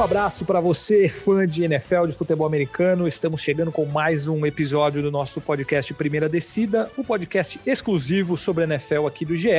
[0.00, 3.06] Um abraço para você, fã de NFL, de futebol americano.
[3.06, 8.64] Estamos chegando com mais um episódio do nosso podcast Primeira Descida, um podcast exclusivo sobre
[8.64, 9.50] NFL aqui do GE.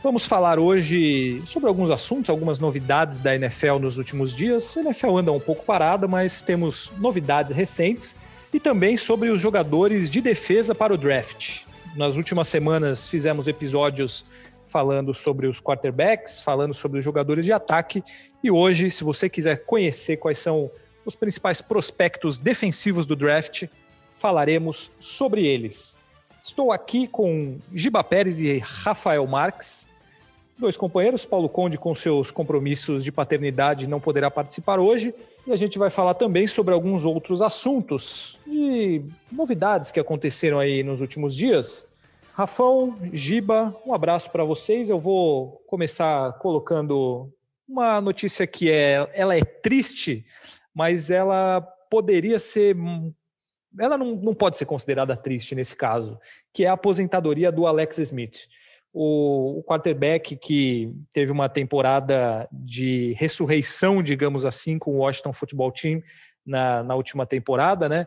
[0.00, 4.76] Vamos falar hoje sobre alguns assuntos, algumas novidades da NFL nos últimos dias.
[4.76, 8.16] A NFL anda um pouco parada, mas temos novidades recentes
[8.54, 11.62] e também sobre os jogadores de defesa para o draft.
[11.96, 14.24] Nas últimas semanas fizemos episódios
[14.72, 18.02] falando sobre os quarterbacks, falando sobre os jogadores de ataque.
[18.42, 20.70] E hoje, se você quiser conhecer quais são
[21.04, 23.68] os principais prospectos defensivos do draft,
[24.16, 25.98] falaremos sobre eles.
[26.42, 29.90] Estou aqui com Giba Pérez e Rafael Marques,
[30.58, 31.26] dois companheiros.
[31.26, 35.14] Paulo Conde, com seus compromissos de paternidade, não poderá participar hoje.
[35.46, 40.82] E a gente vai falar também sobre alguns outros assuntos de novidades que aconteceram aí
[40.82, 41.91] nos últimos dias.
[42.34, 44.88] Rafão, Giba, um abraço para vocês.
[44.88, 47.30] Eu vou começar colocando
[47.68, 50.24] uma notícia que é, ela é triste,
[50.74, 52.74] mas ela poderia ser,
[53.78, 56.18] ela não, não pode ser considerada triste nesse caso,
[56.54, 58.48] que é a aposentadoria do Alex Smith.
[58.94, 66.02] O, quarterback que teve uma temporada de ressurreição, digamos assim, com o Washington Football Team
[66.46, 68.06] na, na última temporada, né?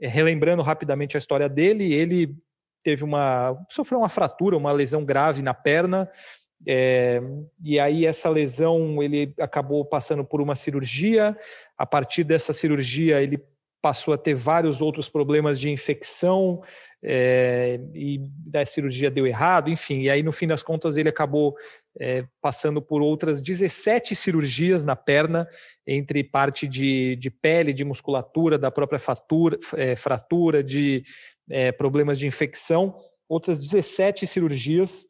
[0.00, 2.36] Relembrando rapidamente a história dele, ele
[2.82, 6.10] teve uma sofreu uma fratura, uma lesão grave na perna.
[6.66, 7.22] É,
[7.62, 11.36] e aí essa lesão ele acabou passando por uma cirurgia.
[11.76, 13.42] A partir dessa cirurgia ele
[13.82, 16.62] passou a ter vários outros problemas de infecção
[17.02, 20.02] é, e da cirurgia deu errado, enfim.
[20.02, 21.56] E aí no fim das contas ele acabou
[21.98, 25.48] é, passando por outras 17 cirurgias na perna,
[25.86, 31.02] entre parte de, de pele, de musculatura, da própria fratura, é, fratura de
[31.76, 32.96] problemas de infecção,
[33.28, 35.06] outras 17 cirurgias.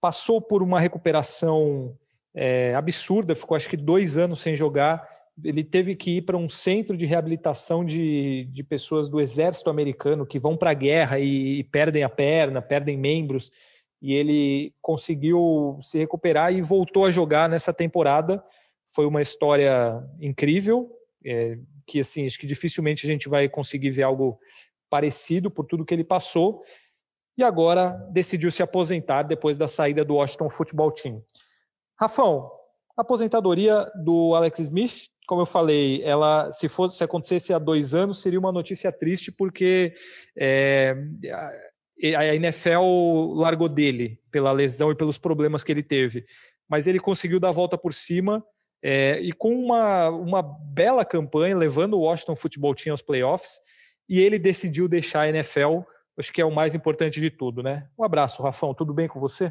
[0.00, 1.96] Passou por uma recuperação
[2.76, 5.06] absurda, ficou acho que dois anos sem jogar.
[5.42, 10.26] Ele teve que ir para um centro de reabilitação de, de pessoas do exército americano
[10.26, 13.50] que vão para a guerra e, e perdem a perna, perdem membros
[14.02, 18.44] e ele conseguiu se recuperar e voltou a jogar nessa temporada.
[18.88, 20.90] Foi uma história incrível,
[21.24, 21.56] é,
[21.86, 24.40] que assim acho que dificilmente a gente vai conseguir ver algo
[24.90, 26.62] parecido por tudo que ele passou.
[27.38, 31.22] E agora decidiu se aposentar depois da saída do Washington Football Team.
[31.98, 32.50] Rafão,
[32.96, 38.20] aposentadoria do Alex Smith, como eu falei, ela se fosse se acontecesse há dois anos
[38.20, 39.94] seria uma notícia triste porque
[40.36, 40.94] é,
[42.14, 46.26] a NFL largou dele pela lesão e pelos problemas que ele teve,
[46.68, 48.44] mas ele conseguiu dar a volta por cima
[48.82, 53.58] é, e com uma, uma bela campanha, levando o Washington Football Team aos playoffs,
[54.06, 55.80] e ele decidiu deixar a NFL,
[56.18, 57.88] acho que é o mais importante de tudo, né?
[57.98, 59.50] Um abraço, Rafão, tudo bem com você?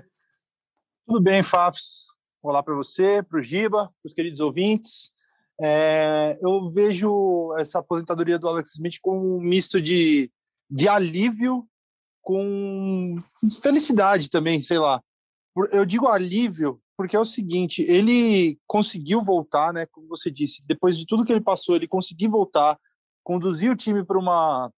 [1.08, 2.06] Tudo bem, Fafs.
[2.40, 5.20] Olá para você, para o Giba, para os queridos ouvintes.
[5.60, 10.32] É, eu vejo essa aposentadoria do Alex Smith como um misto de,
[10.70, 11.68] de alívio
[12.22, 13.18] com
[13.62, 15.02] felicidade também, sei lá.
[15.72, 20.96] Eu digo alívio porque é o seguinte, ele conseguiu voltar, né, como você disse, depois
[20.96, 22.78] de tudo que ele passou, ele conseguiu voltar,
[23.24, 24.72] conduzir o time para uma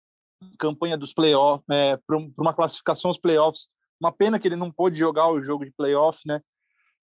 [0.60, 3.68] campanha dos playoffs, é, para uma classificação aos playoffs.
[4.00, 6.42] Uma pena que ele não pôde jogar o jogo de playoff, né?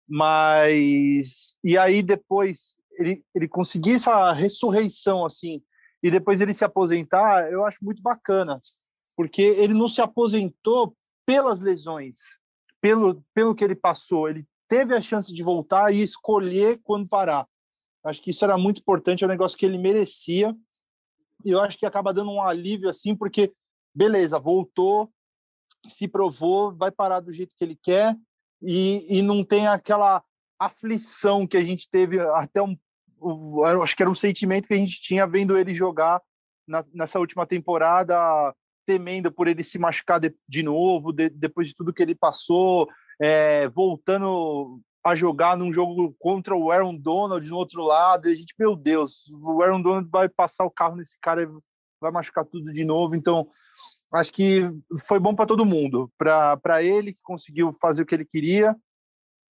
[0.08, 5.62] Mas e aí depois ele ele conseguir essa ressurreição assim
[6.02, 8.56] e depois ele se aposentar, eu acho muito bacana
[9.18, 12.38] porque ele não se aposentou pelas lesões,
[12.80, 14.28] pelo, pelo que ele passou.
[14.28, 17.44] Ele teve a chance de voltar e escolher quando parar.
[18.04, 20.56] Acho que isso era muito importante, é um negócio que ele merecia.
[21.44, 23.52] E eu acho que acaba dando um alívio assim, porque
[23.92, 25.12] beleza, voltou,
[25.88, 28.16] se provou, vai parar do jeito que ele quer
[28.62, 30.22] e, e não tem aquela
[30.60, 32.78] aflição que a gente teve até um,
[33.82, 36.20] acho que era um sentimento que a gente tinha vendo ele jogar
[36.66, 38.16] na, nessa última temporada
[38.86, 42.88] temendo por ele se machucar de, de novo, de, depois de tudo que ele passou,
[43.20, 48.34] é, voltando a jogar num jogo contra o Aaron Donald no outro lado, e a
[48.34, 51.46] gente, meu Deus, o Aaron Donald vai passar o carro nesse cara
[52.00, 53.48] vai machucar tudo de novo, então
[54.14, 54.70] acho que
[55.06, 58.74] foi bom para todo mundo, para ele que conseguiu fazer o que ele queria,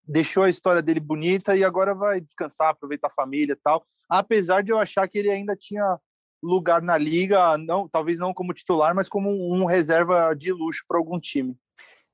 [0.08, 4.64] deixou a história dele bonita e agora vai descansar, aproveitar a família e tal, apesar
[4.64, 6.00] de eu achar que ele ainda tinha
[6.42, 10.98] lugar na liga, não, talvez não como titular, mas como um reserva de luxo para
[10.98, 11.56] algum time.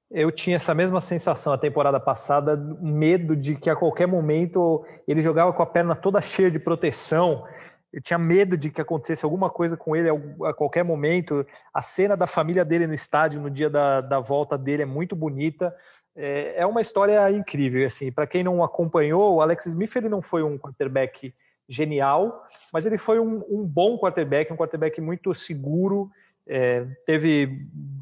[0.09, 5.21] Eu tinha essa mesma sensação a temporada passada, medo de que a qualquer momento ele
[5.21, 7.43] jogava com a perna toda cheia de proteção.
[7.91, 11.45] Eu tinha medo de que acontecesse alguma coisa com ele a qualquer momento.
[11.73, 15.15] A cena da família dele no estádio no dia da, da volta dele é muito
[15.15, 15.75] bonita.
[16.15, 17.85] É, é uma história incrível.
[17.85, 21.33] Assim, para quem não acompanhou, o Alex Smith ele não foi um quarterback
[21.67, 26.11] genial, mas ele foi um, um bom quarterback, um quarterback muito seguro,
[26.45, 27.47] é, teve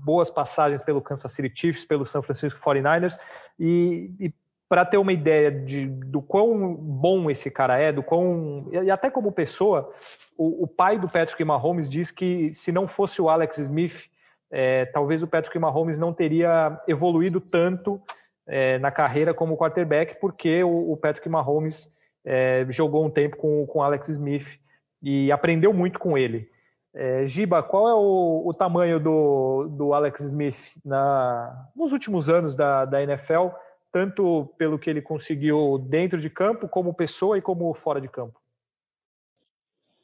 [0.04, 3.18] boas passagens pelo Kansas City Chiefs, pelo San Francisco 49ers,
[3.60, 4.34] e, e
[4.68, 8.68] para ter uma ideia de, do quão bom esse cara é, do quão.
[8.72, 9.92] E até como pessoa,
[10.38, 14.10] o, o pai do Patrick Mahomes diz que se não fosse o Alex Smith,
[14.52, 18.02] é, talvez o Patrick Mahomes não teria evoluído tanto
[18.46, 21.92] é, na carreira como quarterback, porque o, o Patrick Mahomes
[22.26, 24.60] é, jogou um tempo com o Alex Smith
[25.02, 26.50] e aprendeu muito com ele.
[26.94, 32.54] É, Giba, qual é o, o, tamanho do, do Alex Smith na, nos últimos anos
[32.54, 33.48] da, da NFL,
[33.94, 38.40] tanto pelo que ele conseguiu dentro de campo, como pessoa e como fora de campo?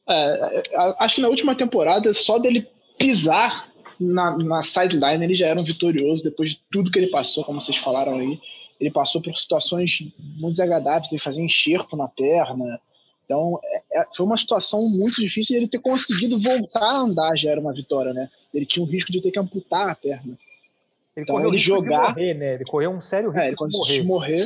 [0.09, 0.63] É,
[0.99, 3.66] acho que na última temporada, só dele pisar
[3.99, 7.61] na, na sideline, ele já era um vitorioso depois de tudo que ele passou, como
[7.61, 8.39] vocês falaram aí.
[8.79, 12.79] Ele passou por situações muito desagradáveis, ele fazia enxerto na perna,
[13.27, 17.35] então, é, é, foi uma situação muito difícil e ele ter conseguido voltar a andar
[17.35, 18.29] já era uma vitória, né?
[18.53, 20.37] Ele tinha o risco de ter que amputar a perna.
[21.13, 22.53] Ele então, correu ele jogar, morrer, né?
[22.53, 24.03] Ele correu um sério risco é, ele de morrer.
[24.03, 24.45] Morrer.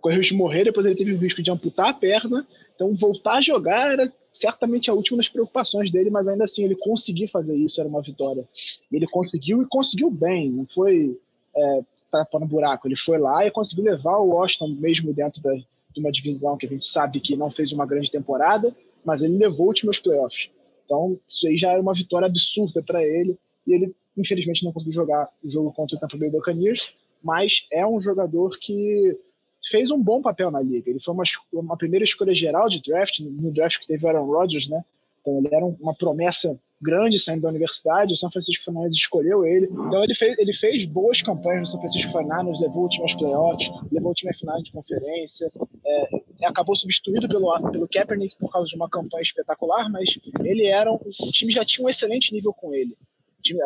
[0.00, 2.46] Correu de morrer, depois ele teve o risco de amputar a perna.
[2.74, 6.74] Então, voltar a jogar era certamente a última das preocupações dele, mas ainda assim, ele
[6.74, 8.46] conseguir fazer isso era uma vitória.
[8.92, 11.16] Ele conseguiu e conseguiu bem, não foi
[11.56, 12.88] é, tapando buraco.
[12.88, 16.66] Ele foi lá e conseguiu levar o Washington mesmo dentro da, de uma divisão que
[16.66, 20.00] a gente sabe que não fez uma grande temporada, mas ele levou o time aos
[20.00, 20.50] playoffs.
[20.84, 24.92] Então, isso aí já era uma vitória absurda para ele, e ele, infelizmente, não conseguiu
[24.92, 26.92] jogar o jogo contra o Tampa Bay Buccaneers,
[27.22, 29.16] mas é um jogador que
[29.68, 30.90] fez um bom papel na liga.
[30.90, 34.68] Ele foi uma, uma primeira escolha geral de draft, no draft que teve Aaron Rodgers,
[34.68, 34.84] né?
[35.20, 39.66] Então, ele era uma promessa grande saindo da universidade, o São Francisco Fernandes escolheu ele.
[39.70, 43.14] Então ele fez, ele fez boas campanhas no São Francisco Fernandes, levou o time aos
[43.14, 45.50] playoffs, levou o time à final de conferência,
[45.86, 50.92] é, acabou substituído pelo, pelo Kaepernick por causa de uma campanha espetacular, mas ele era
[50.92, 51.00] o
[51.32, 52.94] time já tinha um excelente nível com ele.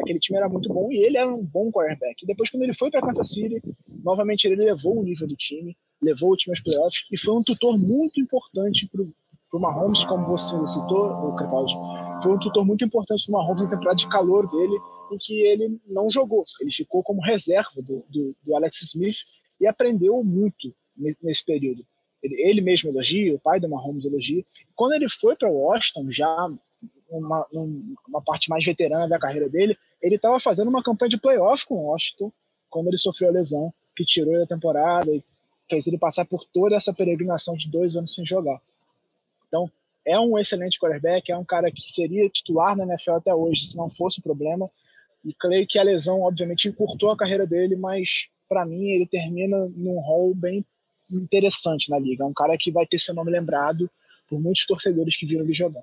[0.03, 2.23] Aquele time era muito bom e ele era um bom quarterback.
[2.23, 3.63] E depois, quando ele foi para Kansas City,
[4.03, 7.43] novamente ele levou o nível do time, levou o time aos playoffs e foi um
[7.43, 9.03] tutor muito importante para
[9.57, 11.75] o Mahomes, como você citou, o Crepaldi
[12.23, 14.79] foi um tutor muito importante para o Mahomes na temporada de calor dele,
[15.11, 16.45] em que ele não jogou.
[16.61, 19.19] Ele ficou como reserva do, do, do Alex Smith
[19.61, 21.85] e aprendeu muito nesse, nesse período.
[22.23, 24.45] Ele, ele, mesmo elogia, o pai do Mahomes elogia.
[24.75, 26.51] Quando ele foi para Washington, já
[27.09, 27.47] uma,
[28.07, 31.77] uma parte mais veterana da carreira dele, ele estava fazendo uma campanha de playoff com
[31.77, 32.33] o Washington
[32.69, 35.25] quando ele sofreu a lesão que tirou da temporada e
[35.69, 38.61] fez ele passar por toda essa peregrinação de dois anos sem jogar.
[39.47, 39.71] Então,
[40.05, 43.77] é um excelente quarterback, é um cara que seria titular na NFL até hoje, se
[43.77, 44.71] não fosse o problema.
[45.25, 49.71] E creio que a lesão, obviamente, encurtou a carreira dele, mas para mim ele termina
[49.77, 50.65] num rol bem
[51.11, 52.25] interessante na liga.
[52.25, 53.91] É um cara que vai ter seu nome lembrado
[54.29, 55.83] por muitos torcedores que viram ele jogar.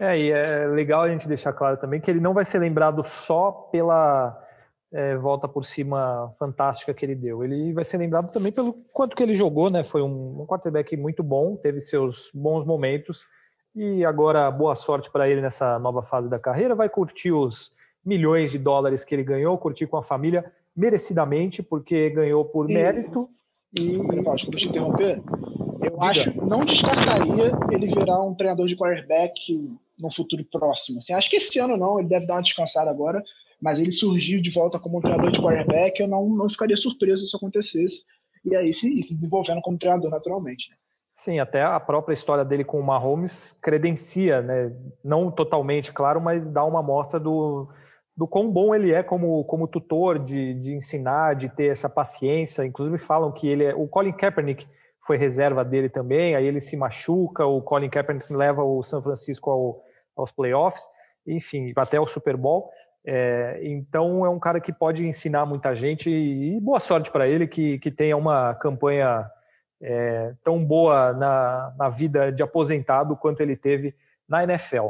[0.00, 3.02] É, e é legal a gente deixar claro também que ele não vai ser lembrado
[3.04, 4.42] só pela
[4.92, 7.42] é, volta por cima fantástica que ele deu.
[7.42, 9.82] Ele vai ser lembrado também pelo quanto que ele jogou, né?
[9.82, 13.26] Foi um, um quarterback muito bom, teve seus bons momentos
[13.74, 16.74] e agora boa sorte para ele nessa nova fase da carreira.
[16.74, 17.72] Vai curtir os
[18.04, 20.44] milhões de dólares que ele ganhou, curtir com a família
[20.76, 23.28] merecidamente, porque ganhou por e, mérito.
[23.78, 23.98] E...
[24.28, 25.22] Acho que deixa eu interromper.
[25.82, 26.04] Eu Diga.
[26.04, 30.98] acho, não descartaria ele virar um treinador de quarterback no futuro próximo.
[30.98, 33.22] Assim, acho que esse ano não, ele deve dar uma descansada agora,
[33.62, 37.18] mas ele surgiu de volta como um treinador de quarterback, eu não, não ficaria surpreso
[37.18, 38.04] se isso acontecesse,
[38.44, 40.68] e aí se, se desenvolvendo como treinador naturalmente.
[40.68, 40.76] Né?
[41.14, 44.74] Sim, até a própria história dele com o Mahomes credencia, né?
[45.04, 47.68] não totalmente, claro, mas dá uma amostra do,
[48.16, 52.64] do quão bom ele é como, como tutor, de, de ensinar, de ter essa paciência.
[52.64, 53.74] Inclusive falam que ele é.
[53.74, 54.66] O Colin Kaepernick
[55.06, 59.50] foi reserva dele também, aí ele se machuca, o Colin Kaepernick leva o São Francisco
[59.50, 59.82] ao,
[60.16, 60.88] aos playoffs,
[61.26, 62.70] enfim, até o Super Bowl.
[63.04, 67.48] É, então é um cara que pode ensinar muita gente e, boa sorte para ele
[67.48, 69.28] que, que tenha uma campanha
[69.80, 73.94] é, tão boa na, na vida de aposentado quanto ele teve
[74.28, 74.88] na NFL.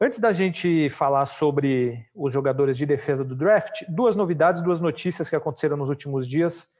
[0.00, 5.30] Antes da gente falar sobre os jogadores de defesa do draft, duas novidades, duas notícias
[5.30, 6.70] que aconteceram nos últimos dias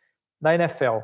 [0.41, 0.99] na NFL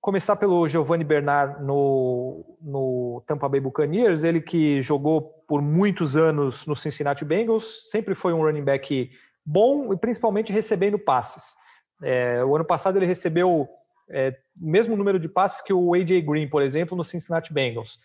[0.00, 6.66] começar pelo Giovanni Bernard no, no Tampa Bay Buccaneers, ele que jogou por muitos anos
[6.66, 9.10] no Cincinnati Bengals, sempre foi um running back
[9.44, 11.54] bom e principalmente recebendo passes.
[12.02, 13.68] É, o ano passado ele recebeu
[14.08, 17.98] é, o mesmo número de passes que o AJ Green, por exemplo, no Cincinnati Bengals.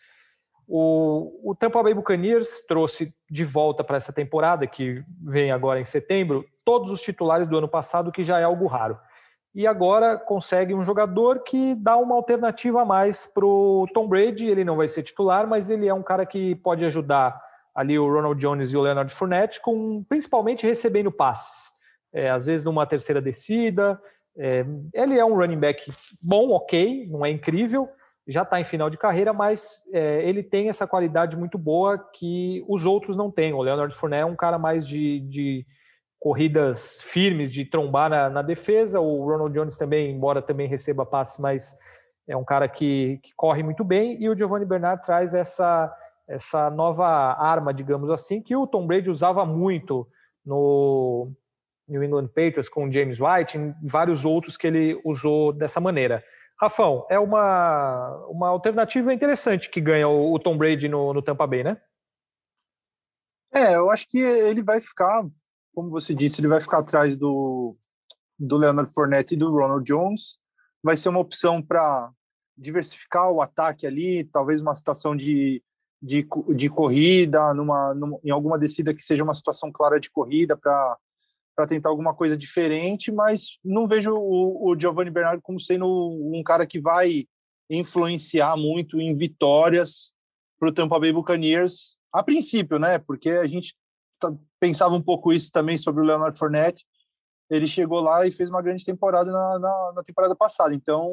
[0.67, 5.85] O, o Tampa Bay Buccaneers trouxe de volta para essa temporada, que vem agora em
[5.85, 8.97] setembro, todos os titulares do ano passado, que já é algo raro.
[9.55, 14.47] E agora consegue um jogador que dá uma alternativa a mais para o Tom Brady.
[14.47, 17.41] Ele não vai ser titular, mas ele é um cara que pode ajudar
[17.73, 21.71] ali o Ronald Jones e o Leonard Fournette, com, principalmente recebendo passes.
[22.13, 23.99] É, às vezes numa terceira descida.
[24.37, 25.89] É, ele é um running back
[26.27, 27.87] bom, ok, não é incrível,
[28.27, 32.61] já está em final de carreira, mas é, ele tem essa qualidade muito boa que
[32.67, 33.53] os outros não têm.
[33.53, 35.65] O Leonard Fournette é um cara mais de, de
[36.25, 38.99] corridas firmes, de trombar na, na, defesa.
[38.99, 41.77] O Ronald Jones também, embora também receba passe, mas
[42.27, 44.19] é um cara que, que corre muito bem.
[44.19, 45.95] E o Giovanni Bernard traz essa,
[46.27, 50.07] essa nova arma, digamos assim, que o Tom Brady usava muito
[50.43, 51.31] no
[51.87, 56.23] New England Patriots com o James White e vários outros que ele usou dessa maneira.
[56.59, 61.45] Rafão, é uma, uma alternativa interessante que ganha o, o Tom Brady no, no Tampa
[61.45, 61.79] Bay, né?
[63.53, 65.23] É, eu acho que ele vai ficar
[65.75, 67.73] como você disse, ele vai ficar atrás do,
[68.39, 70.39] do Leonard Fournette e do Ronald Jones.
[70.81, 72.09] Vai ser uma opção para
[72.57, 75.61] diversificar o ataque ali, talvez uma situação de,
[76.01, 80.55] de, de corrida, numa, numa, em alguma descida que seja uma situação clara de corrida
[80.55, 86.41] para tentar alguma coisa diferente, mas não vejo o, o Giovanni Bernardo como sendo um
[86.43, 87.27] cara que vai
[87.69, 90.13] influenciar muito em vitórias
[90.57, 92.97] para o Tampa Bay Buccaneers, a princípio, né?
[92.99, 93.75] Porque a gente
[94.65, 96.85] pensava um pouco isso também sobre o Leonard Fournette.
[97.49, 100.73] Ele chegou lá e fez uma grande temporada na, na, na temporada passada.
[100.73, 101.11] Então,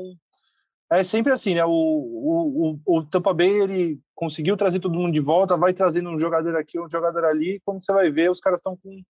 [0.91, 1.65] é sempre assim, né?
[1.65, 6.19] O, o, o, Tampa Bay ele conseguiu trazer todo mundo de volta, vai trazendo um
[6.19, 7.61] jogador aqui, um jogador ali.
[7.65, 9.03] Como você vai ver, os caras estão com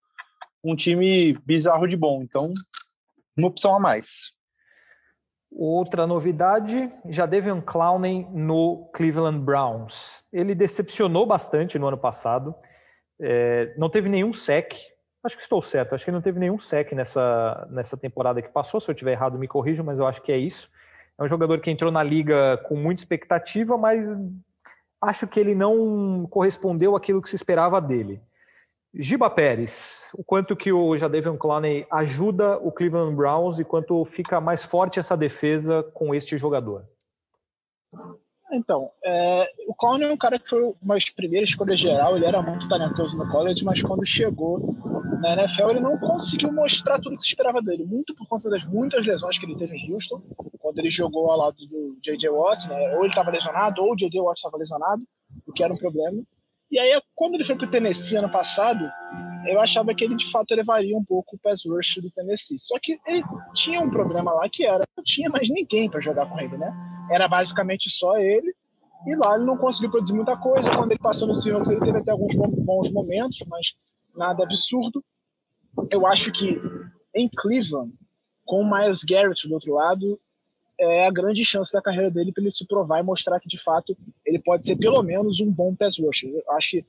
[0.64, 2.22] um time bizarro de bom.
[2.22, 2.52] Então,
[3.36, 4.32] uma opção a mais.
[5.50, 10.24] Outra novidade, já Davion Clowney no Cleveland Browns.
[10.32, 12.54] Ele decepcionou bastante no ano passado.
[13.22, 14.74] É, não teve nenhum sec.
[15.22, 15.94] Acho que estou certo.
[15.94, 18.80] Acho que não teve nenhum sec nessa, nessa temporada que passou.
[18.80, 20.68] Se eu estiver errado, me corrijam, mas eu acho que é isso.
[21.16, 24.18] É um jogador que entrou na liga com muita expectativa, mas
[25.00, 28.20] acho que ele não correspondeu àquilo que se esperava dele.
[28.94, 34.40] Giba Pérez, o quanto que o Jadavion Clowney ajuda o Cleveland Browns e quanto fica
[34.40, 36.84] mais forte essa defesa com este jogador?
[38.52, 42.42] Então, é, o Clown é um cara que foi uma primeira escolha geral, ele era
[42.42, 44.76] muito talentoso no college, mas quando chegou
[45.22, 48.62] na NFL ele não conseguiu mostrar tudo que se esperava dele, muito por conta das
[48.64, 50.20] muitas lesões que ele teve em Houston,
[50.58, 52.28] quando ele jogou ao lado do J.J.
[52.28, 52.94] Watt, né?
[52.94, 54.20] ou ele estava lesionado, ou o J.J.
[54.20, 55.02] Watt estava lesionado,
[55.46, 56.22] o que era um problema.
[56.70, 58.90] E aí, quando ele foi para o Tennessee ano passado,
[59.46, 62.58] eu achava que ele de fato elevaria um pouco o pass rush do Tennessee.
[62.58, 63.22] Só que ele
[63.54, 66.72] tinha um problema lá que era, não tinha mais ninguém para jogar com ele, né?
[67.10, 68.54] Era basicamente só ele.
[69.06, 70.70] E lá ele não conseguiu produzir muita coisa.
[70.70, 73.74] Quando ele passou no Seahawks, ele teve até alguns bons momentos, mas
[74.14, 75.04] nada absurdo.
[75.90, 76.60] Eu acho que
[77.14, 77.92] em Cleveland,
[78.44, 80.20] com o Miles Garrett do outro lado,
[80.78, 83.58] é a grande chance da carreira dele para ele se provar e mostrar que de
[83.58, 86.30] fato ele pode ser pelo menos um bom pass rusher.
[86.30, 86.86] Eu acho que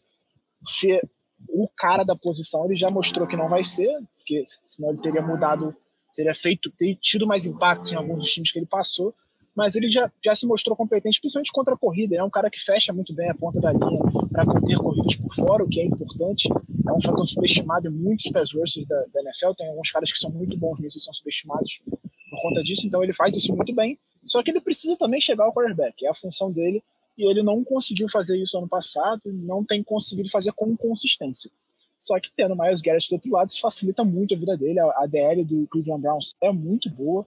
[0.66, 1.02] ser
[1.50, 5.22] o cara da posição ele já mostrou que não vai ser, porque senão ele teria
[5.22, 5.76] mudado,
[6.16, 9.14] teria feito, teria tido mais impacto em alguns dos times que ele passou
[9.56, 12.16] mas ele já, já se mostrou competente, principalmente contra a corrida.
[12.16, 14.00] é um cara que fecha muito bem a ponta da linha
[14.32, 16.50] para conter corridas por fora, o que é importante.
[16.88, 19.54] É um fator subestimado em muitos pass rushers da, da, NFL.
[19.56, 23.04] Tem alguns caras que são muito bons nisso e são subestimados por conta disso, então
[23.04, 23.98] ele faz isso muito bem.
[24.26, 26.84] Só que ele precisa também chegar ao quarterback, é a função dele,
[27.16, 31.52] e ele não conseguiu fazer isso ano passado, não tem conseguido fazer com consistência.
[32.00, 34.80] Só que tendo Miles Garrett do outro lado, isso facilita muito a vida dele.
[34.80, 37.26] A DL do Cleveland Browns é muito boa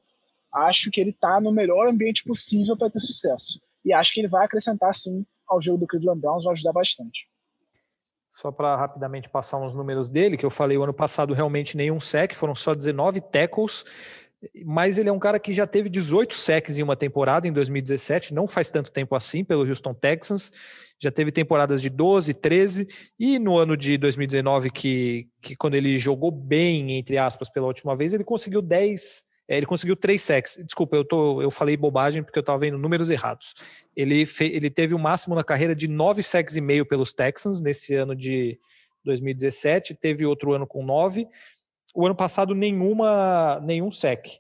[0.53, 3.61] acho que ele está no melhor ambiente possível para ter sucesso.
[3.85, 7.29] E acho que ele vai acrescentar, sim, ao jogo do Cleveland Browns, vai ajudar bastante.
[8.31, 11.99] Só para rapidamente passar uns números dele, que eu falei o ano passado realmente nenhum
[11.99, 13.85] sec, foram só 19 tackles,
[14.65, 18.35] mas ele é um cara que já teve 18 secs em uma temporada, em 2017,
[18.35, 20.53] não faz tanto tempo assim, pelo Houston Texans,
[20.99, 22.87] já teve temporadas de 12, 13,
[23.19, 27.97] e no ano de 2019, que, que quando ele jogou bem, entre aspas, pela última
[27.97, 30.59] vez, ele conseguiu 10 é, ele conseguiu três sacks.
[30.65, 33.55] Desculpa, eu, tô, eu falei bobagem porque eu estava vendo números errados.
[33.95, 37.61] Ele, fe, ele teve o máximo na carreira de nove sacks e meio pelos Texans
[37.61, 38.59] nesse ano de
[39.05, 39.95] 2017.
[39.95, 41.29] Teve outro ano com nove.
[41.95, 44.39] O ano passado, nenhuma, nenhum sack.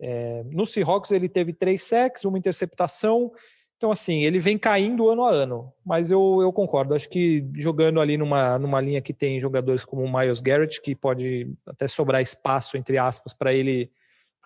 [0.00, 3.30] É, no Seahawks, ele teve três sacks, uma interceptação.
[3.76, 5.70] Então, assim, ele vem caindo ano a ano.
[5.84, 6.94] Mas eu, eu concordo.
[6.94, 10.94] Acho que jogando ali numa, numa linha que tem jogadores como o Miles Garrett, que
[10.94, 13.90] pode até sobrar espaço, entre aspas, para ele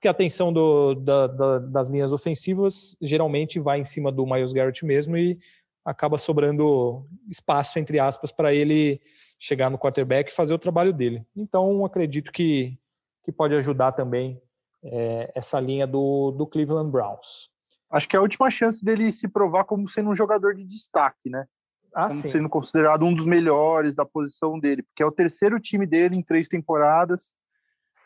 [0.00, 4.54] porque a atenção do, da, da, das linhas ofensivas geralmente vai em cima do Miles
[4.54, 5.38] Garrett mesmo e
[5.85, 8.99] acaba sobrando espaço, entre aspas, para ele
[9.38, 11.23] chegar no quarterback e fazer o trabalho dele.
[11.37, 12.78] Então, acredito que,
[13.23, 14.40] que pode ajudar também
[14.83, 17.50] é, essa linha do, do Cleveland Browns.
[17.92, 21.28] Acho que é a última chance dele se provar como sendo um jogador de destaque,
[21.28, 21.45] né?
[21.95, 22.28] Ah, como sim.
[22.28, 26.23] sendo considerado um dos melhores da posição dele, porque é o terceiro time dele em
[26.23, 27.35] três temporadas.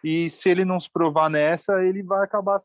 [0.05, 2.59] E se ele não se provar nessa, ele vai acabar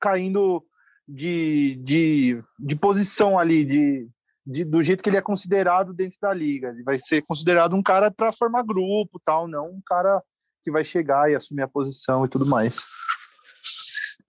[0.00, 0.64] caindo
[1.06, 4.08] de, de, de posição ali, de,
[4.46, 6.68] de, do jeito que ele é considerado dentro da liga.
[6.68, 10.22] Ele vai ser considerado um cara para formar grupo, tal, não um cara
[10.62, 12.84] que vai chegar e assumir a posição e tudo mais.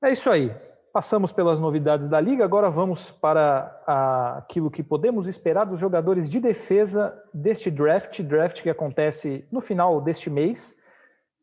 [0.04, 0.52] É isso aí.
[0.92, 6.40] Passamos pelas novidades da liga, agora vamos para aquilo que podemos esperar dos jogadores de
[6.40, 10.76] defesa deste draft, draft que acontece no final deste mês,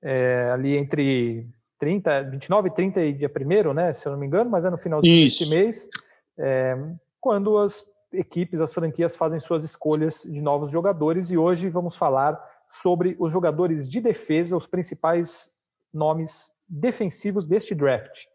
[0.04, 1.46] é, ali entre
[1.78, 4.70] 30, 29 e 30 e dia 1 né, se eu não me engano, mas é
[4.70, 5.88] no finalzinho deste mês,
[6.38, 6.76] é,
[7.20, 12.38] quando as equipes, as franquias fazem suas escolhas de novos jogadores e hoje vamos falar
[12.68, 15.50] sobre os jogadores de defesa, os principais
[15.92, 18.26] nomes defensivos deste draft.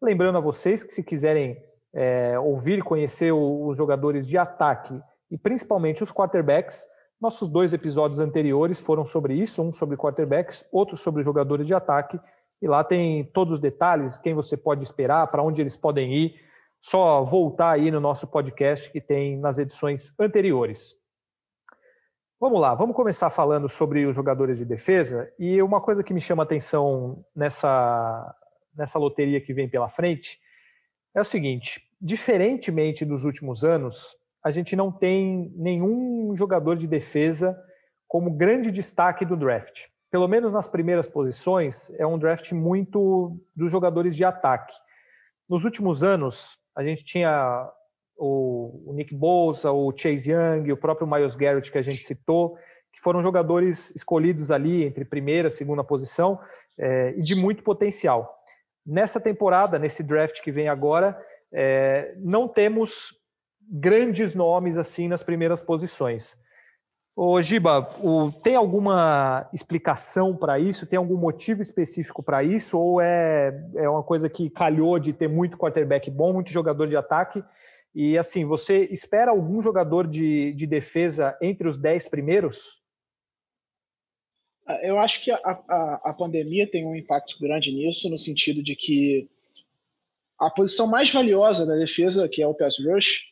[0.00, 1.56] Lembrando a vocês que se quiserem
[1.94, 4.98] é, ouvir e conhecer os jogadores de ataque
[5.30, 6.84] e principalmente os quarterbacks,
[7.20, 12.20] nossos dois episódios anteriores foram sobre isso, um sobre quarterbacks, outro sobre jogadores de ataque,
[12.60, 16.34] e lá tem todos os detalhes, quem você pode esperar, para onde eles podem ir.
[16.80, 20.94] Só voltar aí no nosso podcast que tem nas edições anteriores.
[22.38, 25.32] Vamos lá, vamos começar falando sobre os jogadores de defesa.
[25.38, 28.34] E uma coisa que me chama atenção nessa,
[28.74, 30.38] nessa loteria que vem pela frente
[31.14, 34.16] é o seguinte: diferentemente dos últimos anos,
[34.46, 37.60] a gente não tem nenhum jogador de defesa
[38.06, 39.86] como grande destaque do draft.
[40.08, 44.72] Pelo menos nas primeiras posições, é um draft muito dos jogadores de ataque.
[45.48, 47.68] Nos últimos anos, a gente tinha
[48.16, 52.56] o, Nick Bosa, o Chase Young, o próprio Miles Garrett que a gente citou,
[52.92, 56.38] que foram jogadores escolhidos ali entre primeira e segunda posição
[56.78, 58.32] é, e de muito potencial.
[58.86, 61.20] Nessa temporada, nesse draft que vem agora,
[61.52, 63.25] é, não temos
[63.68, 66.38] grandes nomes assim nas primeiras posições.
[67.18, 70.86] Ô, Giba, o, tem alguma explicação para isso?
[70.86, 72.78] Tem algum motivo específico para isso?
[72.78, 76.96] Ou é, é uma coisa que calhou de ter muito quarterback bom, muito jogador de
[76.96, 77.42] ataque?
[77.94, 82.82] E assim, você espera algum jogador de, de defesa entre os dez primeiros?
[84.82, 88.76] Eu acho que a, a, a, pandemia tem um impacto grande nisso, no sentido de
[88.76, 89.30] que
[90.38, 93.22] a posição mais valiosa da defesa, que é o pass rush,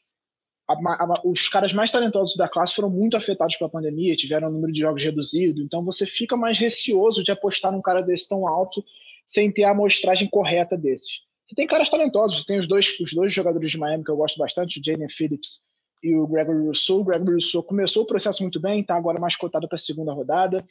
[0.69, 4.73] a, os caras mais talentosos da classe foram muito afetados pela pandemia, tiveram um número
[4.73, 8.83] de jogos reduzido, então você fica mais receoso de apostar num cara desse tão alto
[9.27, 11.21] sem ter a amostragem correta desses.
[11.47, 14.17] Você tem caras talentosos, você tem os dois, os dois jogadores de Miami que eu
[14.17, 15.67] gosto bastante, o Jaden Phillips
[16.03, 17.01] e o Gregory Rousseau.
[17.01, 20.13] O Gregory Rousseau começou o processo muito bem, está agora mais cotado para a segunda
[20.13, 20.65] rodada.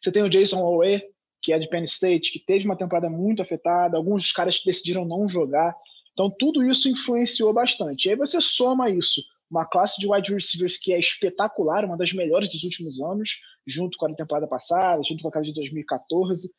[0.00, 1.02] Você tem o Jason Owe,
[1.42, 3.96] que é de Penn State, que teve uma temporada muito afetada.
[3.96, 5.76] Alguns dos caras decidiram não jogar.
[6.14, 8.06] Então, tudo isso influenciou bastante.
[8.06, 12.12] E aí você soma isso, uma classe de wide receivers que é espetacular, uma das
[12.12, 13.30] melhores dos últimos anos,
[13.66, 16.50] junto com a temporada passada, junto com aquela de 2014,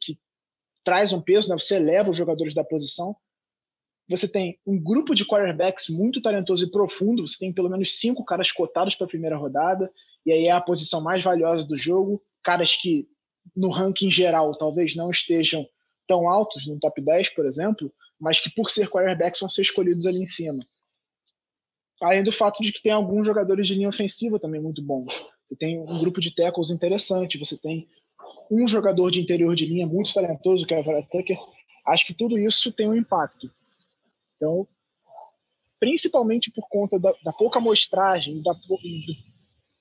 [0.00, 0.18] que
[0.84, 1.58] traz um peso, né?
[1.58, 3.16] você eleva os jogadores da posição.
[4.08, 8.24] Você tem um grupo de quarterbacks muito talentoso e profundo, você tem pelo menos cinco
[8.24, 9.90] caras cotados para a primeira rodada,
[10.24, 13.08] e aí é a posição mais valiosa do jogo caras que
[13.54, 15.66] no ranking geral talvez não estejam
[16.06, 20.06] tão altos no top 10, por exemplo, mas que por ser quarterbacks vão ser escolhidos
[20.06, 20.64] ali em cima.
[22.00, 25.12] Além do fato de que tem alguns jogadores de linha ofensiva também muito bons.
[25.48, 27.88] Você tem um grupo de tackles interessante, você tem
[28.48, 31.36] um jogador de interior de linha muito talentoso, que é o Vera Tucker.
[31.84, 33.50] Acho que tudo isso tem um impacto.
[34.36, 34.68] Então,
[35.80, 38.78] principalmente por conta da, da pouca amostragem, da, do,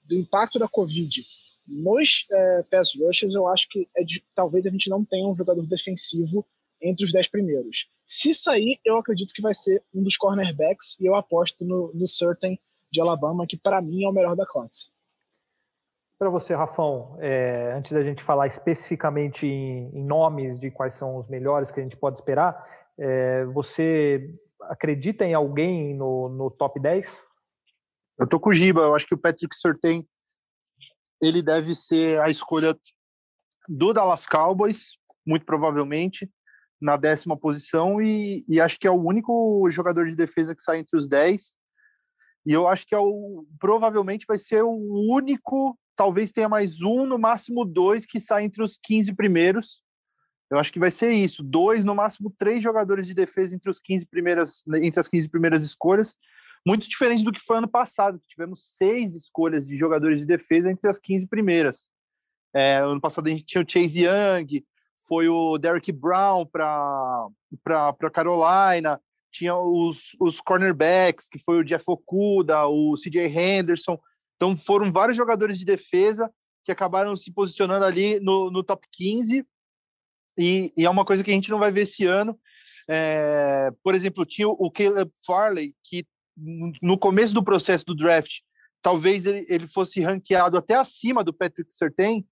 [0.06, 1.24] do impacto da Covid
[1.68, 5.36] nos é, pass rushers, eu acho que é de, talvez a gente não tenha um
[5.36, 6.44] jogador defensivo
[6.82, 7.88] entre os dez primeiros.
[8.14, 12.06] Se sair, eu acredito que vai ser um dos cornerbacks e eu aposto no, no
[12.06, 12.60] Certain
[12.92, 14.92] de Alabama, que para mim é o melhor da classe.
[16.20, 21.16] Para você, Rafão, é, antes da gente falar especificamente em, em, nomes de quais são
[21.16, 22.62] os melhores que a gente pode esperar,
[23.00, 27.18] é, você acredita em alguém no, no top 10?
[28.20, 30.06] Eu tô com o Giba, eu acho que o Patrick Surtain
[31.22, 32.78] ele deve ser a escolha
[33.70, 36.30] do Dallas Cowboys, muito provavelmente,
[36.82, 40.80] na décima posição, e, e, acho que é o único jogador de defesa que sai
[40.80, 41.56] entre os 10.
[42.46, 44.76] E eu acho que é o, provavelmente vai ser o
[45.14, 49.84] único, talvez tenha mais um, no máximo dois, que sai entre os 15 primeiros.
[50.50, 53.80] Eu acho que vai ser isso, dois, no máximo três jogadores de defesa entre, os
[53.80, 56.16] 15 primeiras, entre as 15 primeiras escolhas.
[56.66, 60.70] Muito diferente do que foi ano passado, que tivemos seis escolhas de jogadores de defesa
[60.70, 61.88] entre as 15 primeiras.
[62.54, 64.66] É, ano passado a gente tinha o Chase Young,
[65.08, 67.30] foi o Derrick Brown para
[68.14, 69.00] Carolina,
[69.32, 73.98] tinha os, os cornerbacks, que foi o Jeff Okuda, o CJ Henderson.
[74.36, 76.32] Então foram vários jogadores de defesa
[76.66, 79.46] que acabaram se posicionando ali no, no top 15.
[80.38, 82.40] E, e, é uma coisa que a gente não vai ver esse ano.
[82.90, 86.06] É, por exemplo, tinha o Caleb Farley, que
[86.82, 88.40] no começo do processo do draft,
[88.82, 92.26] talvez ele, ele fosse ranqueado até acima do Patrick Sertain,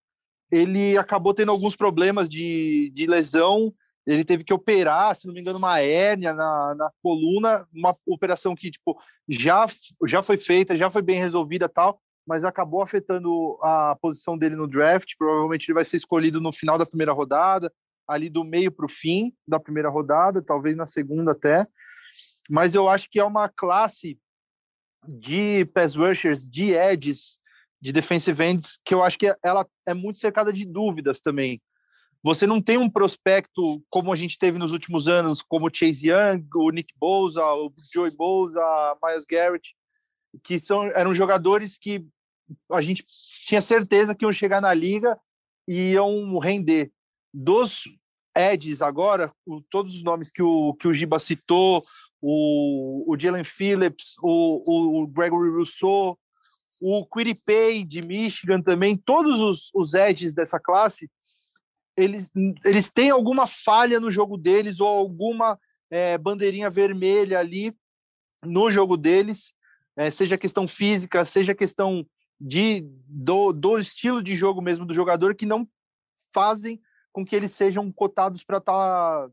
[0.52, 3.74] ele acabou tendo alguns problemas de, de lesão,
[4.06, 8.56] ele teve que operar, se não me engano, uma hérnia na, na coluna, uma operação
[8.56, 9.68] que tipo já,
[10.08, 14.68] já foi feita, já foi bem resolvida tal, mas acabou afetando a posição dele no
[14.68, 15.14] draft.
[15.18, 17.72] Provavelmente ele vai ser escolhido no final da primeira rodada,
[18.08, 21.68] ali do meio para o fim da primeira rodada, talvez na segunda até.
[22.50, 24.20] Mas eu acho que é uma classe
[25.08, 27.40] de pass rushers, de edges,
[27.82, 31.62] de defensive ends, que eu acho que ela é muito cercada de dúvidas também.
[32.22, 36.10] Você não tem um prospecto como a gente teve nos últimos anos, como o Chase
[36.10, 38.62] Young, o Nick Bosa, o Joey Bosa,
[39.02, 39.74] Miles Garrett,
[40.44, 42.06] que são, eram jogadores que
[42.72, 43.06] a gente
[43.48, 45.18] tinha certeza que iam chegar na liga
[45.68, 46.92] e iam render.
[47.34, 47.84] Dos
[48.36, 51.86] Eds agora, o, todos os nomes que o, que o Giba citou,
[52.22, 56.20] o, o Jalen Phillips, o, o Gregory Rousseau,
[56.82, 61.10] o Quiripay de Michigan também, todos os, os edges dessa classe,
[61.98, 62.30] eles,
[62.64, 67.76] eles têm alguma falha no jogo deles ou alguma é, bandeirinha vermelha ali
[68.44, 69.54] no jogo deles,
[69.98, 72.06] é, seja questão física, seja questão
[72.40, 75.68] de, do, do estilo de jogo mesmo do jogador, que não
[76.34, 79.30] fazem com que eles sejam cotados para estar tá,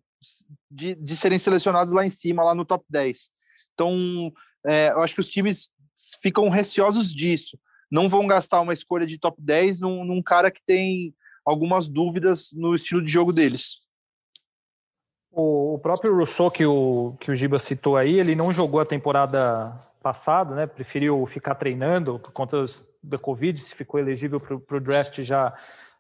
[0.68, 3.28] de, de serem selecionados lá em cima, lá no top 10.
[3.74, 4.32] Então,
[4.66, 5.70] é, eu acho que os times
[6.22, 7.58] ficam receosos disso.
[7.90, 12.50] Não vão gastar uma escolha de top 10 num, num cara que tem algumas dúvidas
[12.52, 13.78] no estilo de jogo deles.
[15.30, 19.78] O, próprio Rousseau que o, que o Giba citou aí, ele não jogou a temporada
[20.02, 20.66] passada, né?
[20.66, 22.64] Preferiu ficar treinando por conta
[23.02, 25.52] da Covid, se ficou elegível para o draft já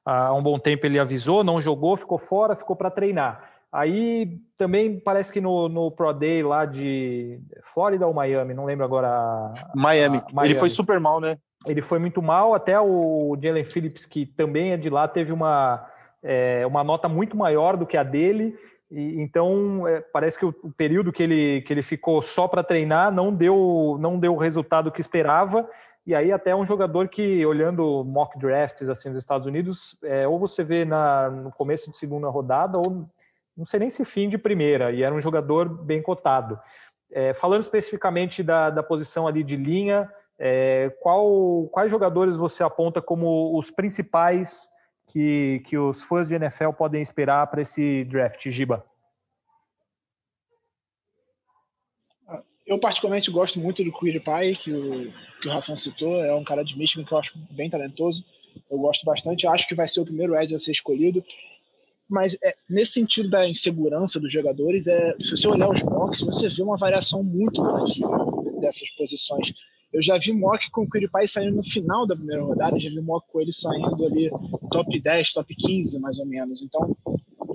[0.04, 3.55] há um bom tempo ele avisou, não jogou, ficou fora, ficou para treinar.
[3.76, 8.86] Aí também parece que no, no Pro Day lá de Flórida ou Miami, não lembro
[8.86, 9.48] agora.
[9.74, 10.16] Miami.
[10.16, 10.52] A, Miami.
[10.52, 11.36] Ele foi super mal, né?
[11.66, 15.86] Ele foi muito mal, até o Jalen Phillips, que também é de lá, teve uma,
[16.22, 18.56] é, uma nota muito maior do que a dele.
[18.90, 22.64] E, então, é, parece que o, o, período que ele, que ele ficou só para
[22.64, 25.68] treinar não deu, não deu o resultado que esperava.
[26.06, 30.38] E aí até um jogador que, olhando mock drafts assim nos Estados Unidos, é, ou
[30.38, 33.06] você vê na, no começo de segunda rodada, ou
[33.56, 36.58] não sei nem se fim de primeira, e era um jogador bem cotado.
[37.10, 43.00] É, falando especificamente da, da posição ali de linha, é, qual, quais jogadores você aponta
[43.00, 44.68] como os principais
[45.06, 48.84] que, que os fãs de NFL podem esperar para esse draft, Giba?
[52.66, 56.42] Eu particularmente gosto muito do Queer Pie, que o, que o Rafão citou, é um
[56.42, 58.24] cara de Michigan que eu acho bem talentoso.
[58.68, 61.22] Eu gosto bastante, acho que vai ser o primeiro Ed a ser escolhido.
[62.08, 66.48] Mas é, nesse sentido da insegurança dos jogadores, é, se você olhar os mocks, você
[66.48, 68.00] vê uma variação muito grande
[68.60, 69.52] dessas posições.
[69.92, 73.00] Eu já vi mock com o Curipay saindo no final da primeira rodada, já vi
[73.00, 74.30] mock com ele saindo ali
[74.70, 76.62] top 10, top 15, mais ou menos.
[76.62, 76.96] Então,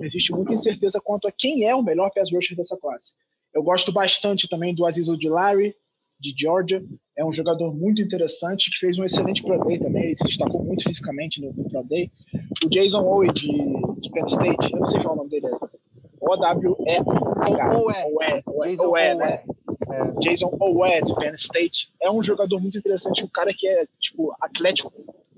[0.02, 3.16] existe muita incerteza quanto a quem é o melhor pass rusher dessa classe.
[3.54, 5.74] Eu gosto bastante também do Aziz Ojulari,
[6.18, 6.82] de Georgia.
[7.16, 10.64] É um jogador muito interessante, que fez um excelente Pro Day também, ele se destacou
[10.64, 12.10] muito fisicamente no, no Pro Day.
[12.64, 13.48] O Jason Owe, de,
[14.00, 15.46] de Penn State, eu não sei falar o nome dele,
[16.20, 17.78] O-W-E-H.
[17.78, 18.76] Owe.
[18.78, 19.42] Owe, né?
[19.90, 21.92] É, Jason Owe, de Penn State.
[22.00, 24.92] É um jogador muito interessante, um cara que é, tipo, atlético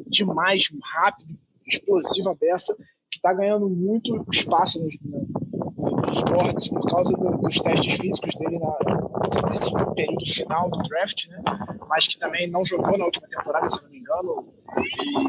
[0.06, 2.76] demais, rápido, explosivo a beça,
[3.10, 8.58] que está ganhando muito espaço nos, nos boards por causa do, dos testes físicos dele
[8.58, 11.42] na, nesse período final do draft, né?
[11.88, 15.20] mas que também não jogou na última temporada, se não me E,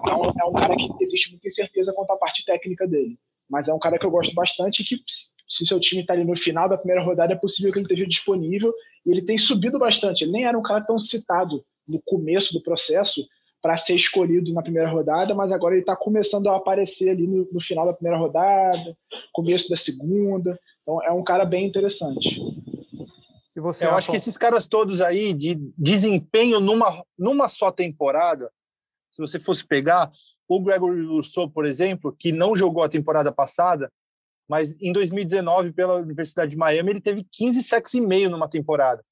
[0.00, 3.18] então é um cara que existe muita incerteza quanto à parte técnica dele.
[3.48, 6.36] Mas é um cara que eu gosto bastante que, se seu time está ali no
[6.36, 8.72] final da primeira rodada, é possível que ele esteja disponível.
[9.04, 10.24] E ele tem subido bastante.
[10.24, 13.24] Ele nem era um cara tão citado no começo do processo,
[13.66, 17.48] para ser escolhido na primeira rodada, mas agora ele está começando a aparecer ali no,
[17.50, 18.96] no, final da primeira rodada,
[19.32, 20.56] começo da segunda.
[20.82, 22.40] Então é um cara bem interessante.
[23.56, 28.52] E você Eu acho que esses caras todos aí de desempenho numa, numa só temporada,
[29.10, 30.12] se você fosse pegar
[30.46, 33.90] o Gregory Rousseau, por exemplo, que não jogou a temporada passada,
[34.48, 39.02] mas em 2019 pela Universidade de Miami ele teve 15 sacks e meio numa temporada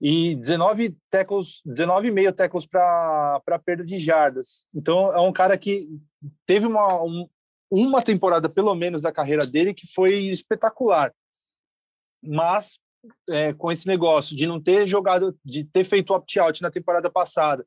[0.00, 4.64] e 19 tackles, 19,5 tackles para perda de jardas.
[4.74, 5.90] Então é um cara que
[6.46, 7.28] teve uma, um,
[7.70, 11.12] uma temporada, pelo menos, da carreira dele que foi espetacular.
[12.22, 12.78] Mas
[13.28, 17.66] é, com esse negócio de não ter jogado, de ter feito opt-out na temporada passada,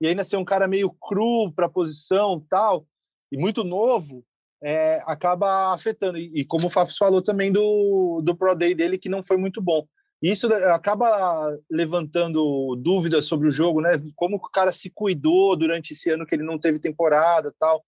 [0.00, 2.86] e ainda ser um cara meio cru para a posição tal,
[3.30, 4.24] e muito novo,
[4.62, 6.18] é, acaba afetando.
[6.18, 9.36] E, e, como o Fafs falou também do, do Pro Day dele, que não foi
[9.36, 9.86] muito bom.
[10.22, 14.00] Isso acaba levantando dúvidas sobre o jogo, né?
[14.16, 17.84] Como o cara se cuidou durante esse ano que ele não teve temporada tal.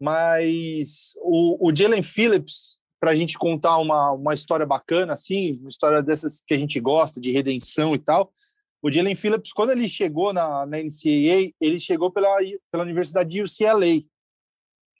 [0.00, 5.68] Mas o, o Jalen Phillips, para a gente contar uma, uma história bacana, assim, uma
[5.68, 8.32] história dessas que a gente gosta, de redenção e tal,
[8.80, 12.36] o Jalen Phillips, quando ele chegou na, na NCAA, ele chegou pela,
[12.70, 14.02] pela Universidade de UCLA,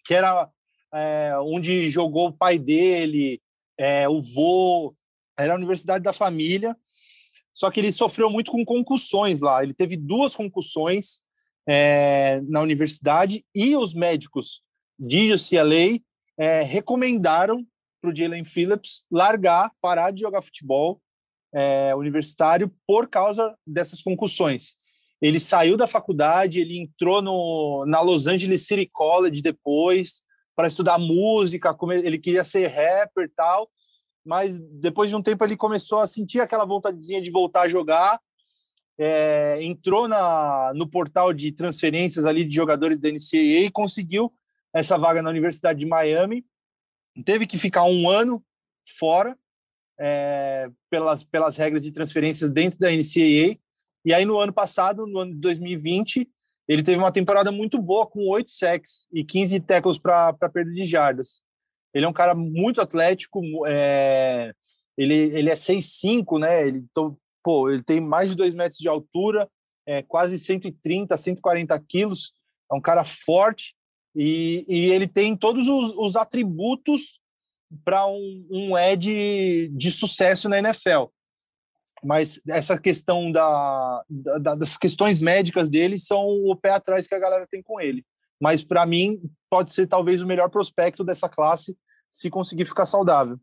[0.04, 0.48] que era
[0.92, 3.40] é, onde jogou o pai dele,
[3.78, 4.94] é, o vô,
[5.38, 6.76] era a universidade da família,
[7.54, 9.62] só que ele sofreu muito com concussões lá.
[9.62, 11.20] Ele teve duas concussões
[11.68, 14.62] é, na universidade e os médicos
[14.98, 16.00] de UCLA
[16.36, 17.64] é, recomendaram
[18.00, 21.00] para o Jalen Phillips largar, parar de jogar futebol
[21.52, 24.76] é, universitário por causa dessas concussões.
[25.20, 30.22] Ele saiu da faculdade, ele entrou no, na Los Angeles City College depois
[30.54, 33.70] para estudar música, ele queria ser rapper e tal,
[34.24, 38.20] mas depois de um tempo ele começou a sentir aquela vontadezinha de voltar a jogar,
[38.98, 44.32] é, entrou na, no portal de transferências ali de jogadores da NCAA e conseguiu
[44.74, 46.44] essa vaga na Universidade de Miami,
[47.22, 48.42] teve que ficar um ano
[48.98, 49.36] fora,
[49.98, 53.58] é, pelas, pelas regras de transferências dentro da NCAA.
[54.04, 56.28] E aí, no ano passado, no ano de 2020,
[56.68, 60.84] ele teve uma temporada muito boa, com oito sacks e 15 tackles para perda de
[60.84, 61.40] jardas.
[61.94, 64.52] Ele é um cara muito atlético, é,
[64.96, 66.66] ele, ele é 6'5", né?
[66.66, 69.48] Ele, então, pô, ele tem mais de 2 metros de altura,
[69.86, 72.32] é, quase 130, 140 quilos,
[72.70, 73.74] é um cara forte
[74.14, 77.20] e, e ele tem todos os, os atributos
[77.84, 81.06] para um, um Ed de sucesso na NFL.
[82.02, 87.18] Mas essa questão da, da, das questões médicas dele são o pé atrás que a
[87.18, 88.04] galera tem com ele.
[88.40, 91.76] Mas para mim pode ser talvez o melhor prospecto dessa classe
[92.10, 93.38] se conseguir ficar saudável.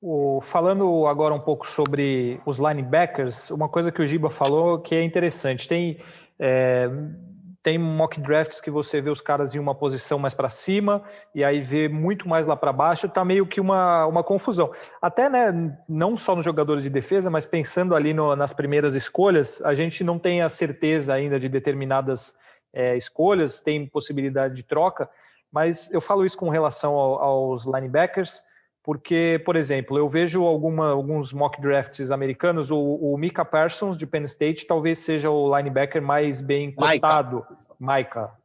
[0.00, 4.94] O, falando agora um pouco sobre os linebackers, uma coisa que o Giba falou que
[4.94, 5.66] é interessante.
[5.66, 5.98] Tem
[6.38, 6.90] é,
[7.64, 11.02] tem mock drafts que você vê os caras em uma posição mais para cima
[11.34, 14.70] e aí vê muito mais lá para baixo, tá meio que uma, uma confusão.
[15.00, 19.62] Até, né, não só nos jogadores de defesa, mas pensando ali no, nas primeiras escolhas,
[19.62, 22.36] a gente não tem a certeza ainda de determinadas
[22.70, 25.08] é, escolhas, tem possibilidade de troca,
[25.50, 28.42] mas eu falo isso com relação ao, aos linebackers,
[28.84, 34.06] porque, por exemplo, eu vejo alguma, alguns mock drafts americanos, o, o Mika Parsons, de
[34.06, 37.46] Penn State, talvez seja o linebacker mais bem cotado.
[37.80, 38.36] Micah.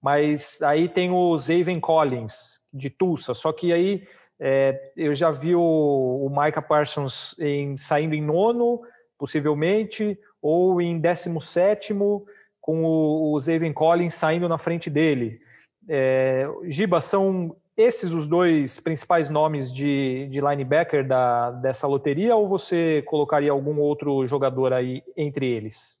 [0.00, 4.06] Mas aí tem o Zaven Collins, de Tulsa, só que aí
[4.38, 8.80] é, eu já vi o, o Micah Parsons em, saindo em nono,
[9.18, 12.24] possivelmente, ou em décimo sétimo,
[12.60, 15.40] com o, o Zaven Collins saindo na frente dele.
[15.88, 22.48] É, Giba, são esses os dois principais nomes de, de linebacker da, dessa loteria ou
[22.48, 25.96] você colocaria algum outro jogador aí entre eles?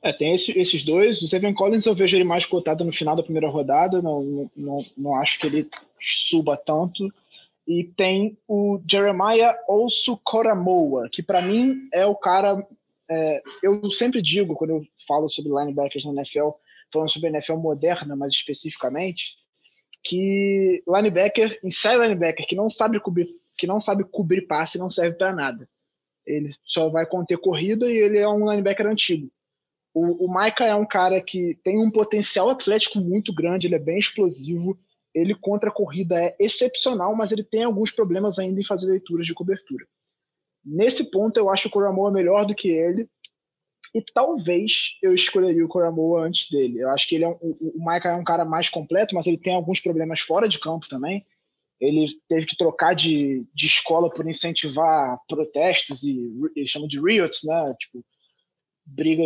[0.00, 1.20] É, tem esse, esses dois.
[1.20, 4.84] O Steven Collins eu vejo ele mais cotado no final da primeira rodada, não, não,
[4.96, 5.68] não acho que ele
[6.00, 7.12] suba tanto.
[7.68, 12.66] E tem o Jeremiah Osu Koramoa, que para mim é o cara.
[13.10, 16.50] É, eu sempre digo, quando eu falo sobre linebackers na NFL,
[16.90, 19.34] falando sobre NFL moderna mais especificamente,
[20.04, 25.16] que linebacker, inside linebacker, que não sabe cobrir, que não sabe cobrir passe, não serve
[25.16, 25.68] para nada.
[26.26, 29.30] Ele só vai conter corrida e ele é um linebacker antigo.
[29.94, 33.98] O, o é um cara que tem um potencial atlético muito grande, ele é bem
[33.98, 34.78] explosivo,
[35.14, 39.26] ele contra a corrida é excepcional, mas ele tem alguns problemas ainda em fazer leituras
[39.26, 39.86] de cobertura.
[40.64, 43.08] Nesse ponto, eu acho o Coramoa melhor do que ele,
[43.94, 46.80] e talvez eu escolheria o Coramoa antes dele.
[46.80, 49.38] Eu acho que ele é um, o, Micah é um cara mais completo, mas ele
[49.38, 51.24] tem alguns problemas fora de campo também.
[51.80, 56.18] Ele teve que trocar de, de escola por incentivar protestos e
[56.56, 57.74] eles chamam de riots, né?
[57.78, 58.04] Tipo,
[58.84, 59.22] briga,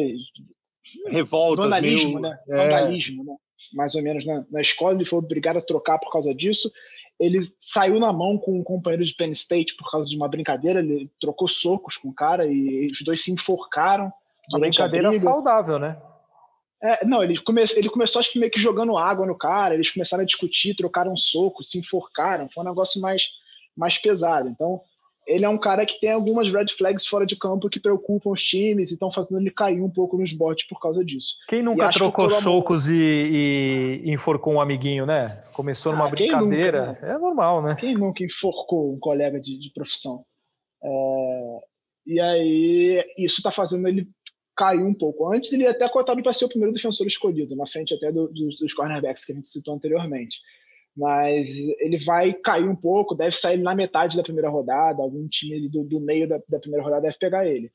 [1.07, 2.39] revoltas, vandalismo, né?
[2.51, 2.57] É.
[2.57, 3.37] Vandalismo, né?
[3.73, 6.71] Mais ou menos na, na escola ele foi obrigado a trocar por causa disso.
[7.19, 10.81] Ele saiu na mão com um companheiro de Penn State por causa de uma brincadeira.
[10.81, 14.13] Ele trocou socos com o cara e os dois se enforcaram
[14.51, 15.97] uma brincadeira saudável, né?
[16.83, 19.91] É, não, ele, come, ele começou acho que meio que jogando água no cara, eles
[19.91, 23.25] começaram a discutir, trocaram um soco, se enforcaram, foi um negócio mais,
[23.77, 24.49] mais pesado.
[24.49, 24.81] Então,
[25.29, 28.43] ele é um cara que tem algumas red flags fora de campo que preocupam os
[28.43, 31.35] times e estão fazendo ele cair um pouco nos botes por causa disso.
[31.49, 35.29] Quem nunca trocou que socos e, e, enforcou um amiguinho, né?
[35.53, 36.87] Começou numa ah, brincadeira.
[36.87, 37.15] Nunca, né?
[37.15, 37.77] É normal, né?
[37.79, 40.25] Quem nunca enforcou um colega de, de profissão?
[40.83, 41.59] É...
[42.07, 44.09] E aí, isso está fazendo ele
[44.59, 45.33] cair um pouco.
[45.33, 48.27] Antes, ele ia até cotado para ser o primeiro defensor escolhido, na frente até do,
[48.27, 50.39] do, dos cornerbacks que a gente citou anteriormente
[50.99, 55.69] mas ele vai cair um pouco, deve sair na metade da primeira rodada, algum time
[55.69, 57.71] do, do, meio da, da, primeira rodada deve pegar ele.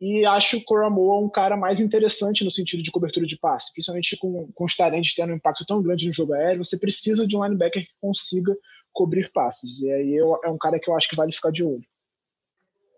[0.00, 4.16] E acho o Coramoa um cara mais interessante no sentido de cobertura de passe, principalmente
[4.16, 7.36] com, com os tarentes tendo um impacto tão grande no jogo aéreo, você precisa de
[7.36, 8.52] um linebacker que consiga
[8.92, 9.80] cobrir passes.
[9.80, 11.84] E aí eu, é um cara que eu acho que vale ficar de olho.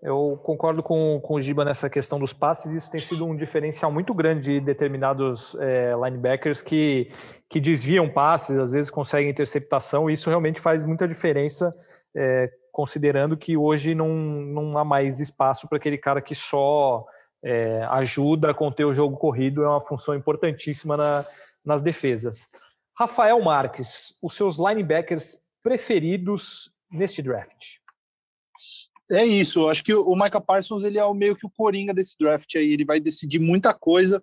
[0.00, 2.72] Eu concordo com, com o Giba nessa questão dos passes.
[2.72, 7.08] Isso tem sido um diferencial muito grande de determinados é, linebackers que,
[7.48, 10.08] que desviam passes, às vezes conseguem interceptação.
[10.08, 11.70] E isso realmente faz muita diferença,
[12.16, 17.04] é, considerando que hoje não, não há mais espaço para aquele cara que só
[17.42, 19.64] é, ajuda a conter o jogo corrido.
[19.64, 21.24] É uma função importantíssima na,
[21.64, 22.48] nas defesas.
[22.96, 27.78] Rafael Marques, os seus linebackers preferidos neste draft?
[29.11, 29.61] É isso.
[29.61, 32.55] Eu acho que o Micah Parsons ele é o meio que o coringa desse draft
[32.57, 32.73] aí.
[32.73, 34.23] Ele vai decidir muita coisa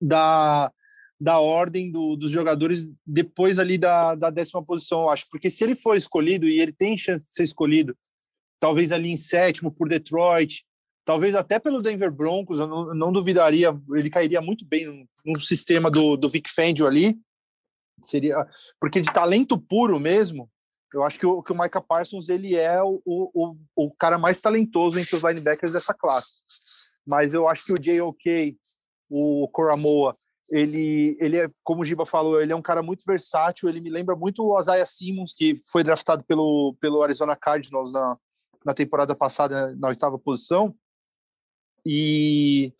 [0.00, 0.72] da,
[1.20, 5.26] da ordem do, dos jogadores depois ali da, da décima posição, eu acho.
[5.30, 7.96] Porque se ele for escolhido, e ele tem chance de ser escolhido,
[8.60, 10.64] talvez ali em sétimo por Detroit,
[11.04, 15.40] talvez até pelo Denver Broncos, eu não, não duvidaria, ele cairia muito bem no, no
[15.40, 17.18] sistema do, do Vic Fangio ali.
[18.04, 18.46] Seria
[18.78, 20.48] porque de talento puro mesmo,
[20.92, 24.40] eu acho que o, que o Micah Parsons ele é o, o, o cara mais
[24.40, 26.42] talentoso entre os linebackers dessa classe.
[27.06, 28.56] Mas eu acho que o J.O.K.,
[29.10, 30.12] o Coramoa,
[30.50, 33.68] ele, ele é, como o Giba falou, ele é um cara muito versátil.
[33.68, 38.16] Ele me lembra muito o Isaiah Simmons, que foi draftado pelo, pelo Arizona Cardinals na,
[38.64, 40.74] na temporada passada, na oitava posição.
[41.84, 42.72] E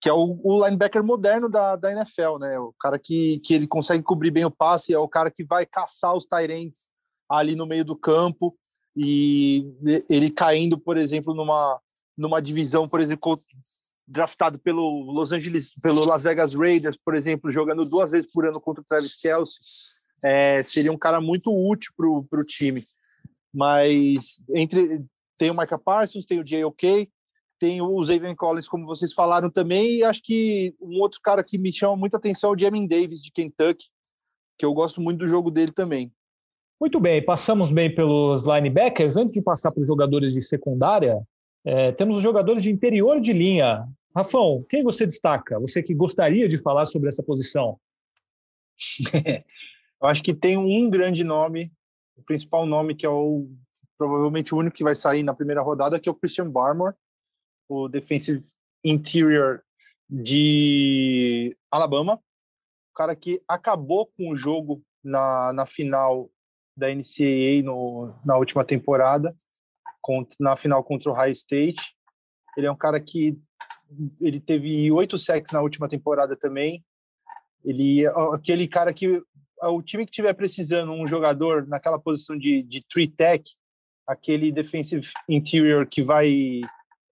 [0.00, 2.58] que é o, o, linebacker moderno da, da NFL, né?
[2.58, 5.64] O cara que, que ele consegue cobrir bem o passe, é o cara que vai
[5.64, 6.90] caçar os Tyrants
[7.28, 8.56] ali no meio do campo
[8.96, 9.66] e
[10.08, 11.80] ele caindo, por exemplo, numa
[12.16, 13.36] numa divisão, por exemplo,
[14.06, 18.60] draftado pelo Los Angeles, pelo Las Vegas Raiders, por exemplo, jogando duas vezes por ano
[18.60, 19.58] contra o Travis Kelce,
[20.22, 22.86] é, seria um cara muito útil para o time.
[23.52, 25.04] Mas entre
[25.36, 27.08] tem o Micah Parsons, tem o J.O.K.,
[27.58, 31.56] tem o Zayvon Collins, como vocês falaram também, e acho que um outro cara que
[31.56, 33.86] me chama muita atenção é o Jamin Davis, de Kentucky,
[34.58, 36.12] que eu gosto muito do jogo dele também.
[36.80, 39.16] Muito bem, passamos bem pelos linebackers.
[39.16, 41.22] Antes de passar para os jogadores de secundária,
[41.64, 43.88] é, temos os jogadores de interior de linha.
[44.14, 45.58] Rafão, quem você destaca?
[45.60, 47.78] Você que gostaria de falar sobre essa posição?
[50.02, 51.72] Eu acho que tem um grande nome,
[52.16, 53.48] o principal nome que é o
[53.96, 56.96] provavelmente o único que vai sair na primeira rodada, que é o Christian Barmore,
[57.68, 58.44] o defensive
[58.84, 59.64] interior
[60.10, 66.30] de Alabama, o cara que acabou com o jogo na, na final
[66.76, 69.28] da NCAA no, na última temporada,
[70.00, 71.94] contra, na final contra o High State.
[72.56, 73.38] Ele é um cara que
[74.20, 76.84] ele teve oito sacks na última temporada também.
[77.64, 79.22] Ele é aquele cara que
[79.62, 83.42] o time que tiver precisando um jogador naquela posição de, de three tech,
[84.06, 86.60] aquele defensive interior que vai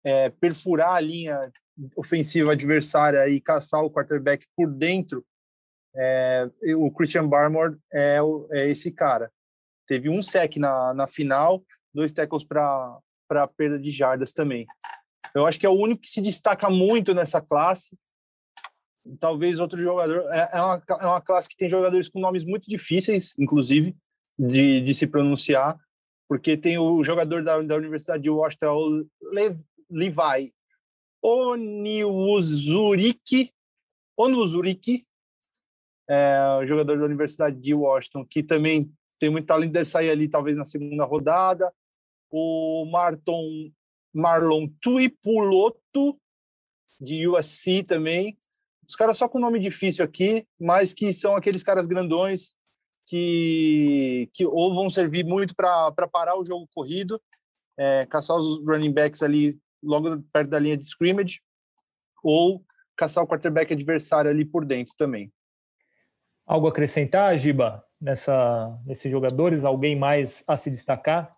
[0.04, 1.52] é, perfurar a linha
[1.95, 5.24] ofensiva adversária e caçar o quarterback por dentro,
[5.95, 8.19] é, o Christian Barmore é,
[8.52, 9.32] é esse cara.
[9.89, 13.02] Teve um sec na, na final, dois tackles para
[13.58, 14.67] perda de jardas também.
[15.34, 17.97] Eu acho que é o único que se destaca muito nessa classe.
[19.19, 20.32] Talvez outro jogador.
[20.32, 23.97] É, é, uma, é uma classe que tem jogadores com nomes muito difíceis, inclusive,
[24.38, 25.75] de, de se pronunciar,
[26.28, 29.58] porque tem o jogador da, da Universidade de Washington, o Le,
[29.89, 30.54] Levi
[31.23, 32.71] Oniuzuriki,
[34.15, 35.04] Onuzuriki,
[36.08, 40.58] é, jogador da Universidade de Washington, que também tem muito talento, deve sair ali talvez
[40.58, 41.72] na segunda rodada.
[42.32, 43.72] O Marton,
[44.14, 46.20] Marlon Tuipuloto,
[47.00, 48.38] de USC também.
[48.88, 52.56] Os caras só com nome difícil aqui, mas que são aqueles caras grandões
[53.06, 57.22] que, que ou vão servir muito para parar o jogo corrido,
[57.78, 61.42] é, caçar os running backs ali logo perto da linha de scrimmage,
[62.24, 62.63] ou
[62.96, 65.32] caçar o quarterback adversário ali por dentro também.
[66.46, 67.84] Algo a acrescentar, Giba?
[68.00, 69.63] Nessa, nesses jogadores?
[69.63, 71.29] Alguém mais a se destacar?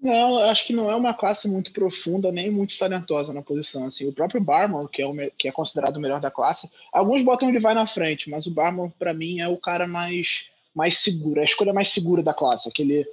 [0.00, 3.84] Não, acho que não é uma classe muito profunda nem muito talentosa na posição.
[3.84, 7.20] Assim, o próprio Barmore, que é, o, que é considerado o melhor da classe, alguns
[7.22, 10.98] botam ele vai na frente, mas o Barmore para mim é o cara mais mais
[10.98, 13.04] seguro, a escolha mais segura da classe, aquele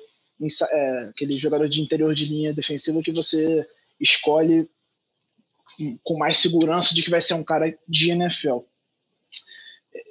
[0.71, 3.67] é, aquele jogador de interior de linha defensiva que você
[3.99, 4.69] escolhe
[6.03, 8.59] com mais segurança de que vai ser um cara de NFL.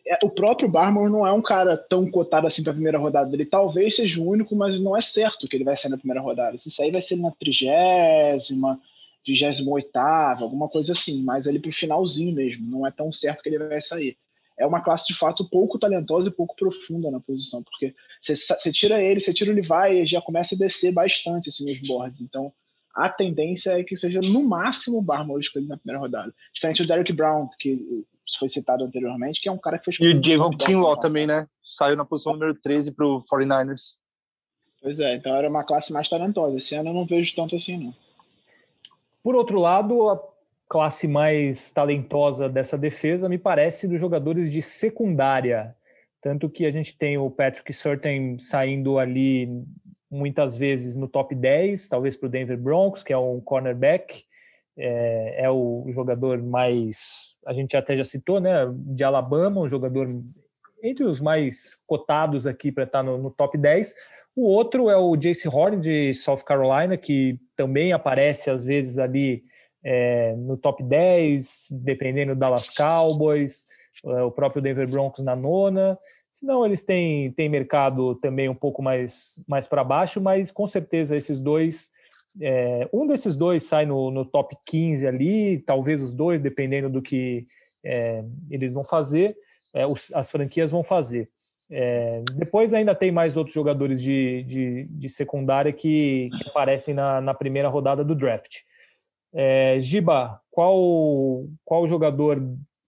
[0.07, 3.35] É, o próprio Barmore não é um cara tão cotado assim para a primeira rodada.
[3.35, 6.21] Ele talvez seja o único, mas não é certo que ele vai ser na primeira
[6.21, 6.57] rodada.
[6.57, 8.81] Se sair, vai ser na trigésima,
[9.25, 11.23] trigésima oitava, alguma coisa assim.
[11.23, 12.71] Mas ele para o finalzinho mesmo.
[12.71, 14.17] Não é tão certo que ele vai sair.
[14.59, 19.03] É uma classe de fato pouco talentosa e pouco profunda na posição, porque você tira
[19.03, 22.21] ele, você tira o Levi e já começa a descer bastante assim, os boards.
[22.21, 22.53] Então,
[22.95, 26.33] a tendência é que seja no máximo o Barmore escolhido na primeira rodada.
[26.55, 28.05] Diferente do Derek Brown, que
[28.39, 31.47] foi citado anteriormente, que é um cara que foi E o Javon Kinlaw também, né?
[31.65, 33.97] Saiu na posição número 13 para o 49ers.
[34.81, 36.57] Pois é, então era uma classe mais talentosa.
[36.57, 37.95] Esse ano eu não vejo tanto assim, não.
[39.23, 40.21] Por outro lado, a
[40.69, 45.75] classe mais talentosa dessa defesa me parece dos jogadores de secundária.
[46.21, 49.49] Tanto que a gente tem o Patrick Surtain saindo ali
[50.11, 54.25] muitas vezes no top 10, talvez para o Denver Broncos, que é um cornerback,
[54.77, 60.09] é, é, o jogador mais, a gente até já citou, né, de Alabama, um jogador
[60.83, 63.95] entre os mais cotados aqui para estar no, no, top 10.
[64.37, 69.45] O outro é o Jace Horn, de South Carolina, que também aparece às vezes ali
[69.83, 73.67] é, no top 10, dependendo do Dallas Cowboys,
[74.05, 75.99] é, o próprio Denver Broncos na nona.
[76.33, 81.17] Senão eles têm, têm mercado também um pouco mais, mais para baixo, mas com certeza
[81.17, 81.94] esses dois
[82.41, 87.01] é, um desses dois sai no, no, top 15 ali, talvez os dois, dependendo do
[87.01, 87.47] que
[87.85, 89.37] é, eles vão fazer,
[89.73, 91.29] é, os, as franquias vão fazer.
[91.71, 97.21] É, depois ainda tem mais outros jogadores de, de, de secundária que, que, aparecem na,
[97.21, 98.59] na, primeira rodada do draft.
[99.33, 102.41] É, Giba, qual, qual jogador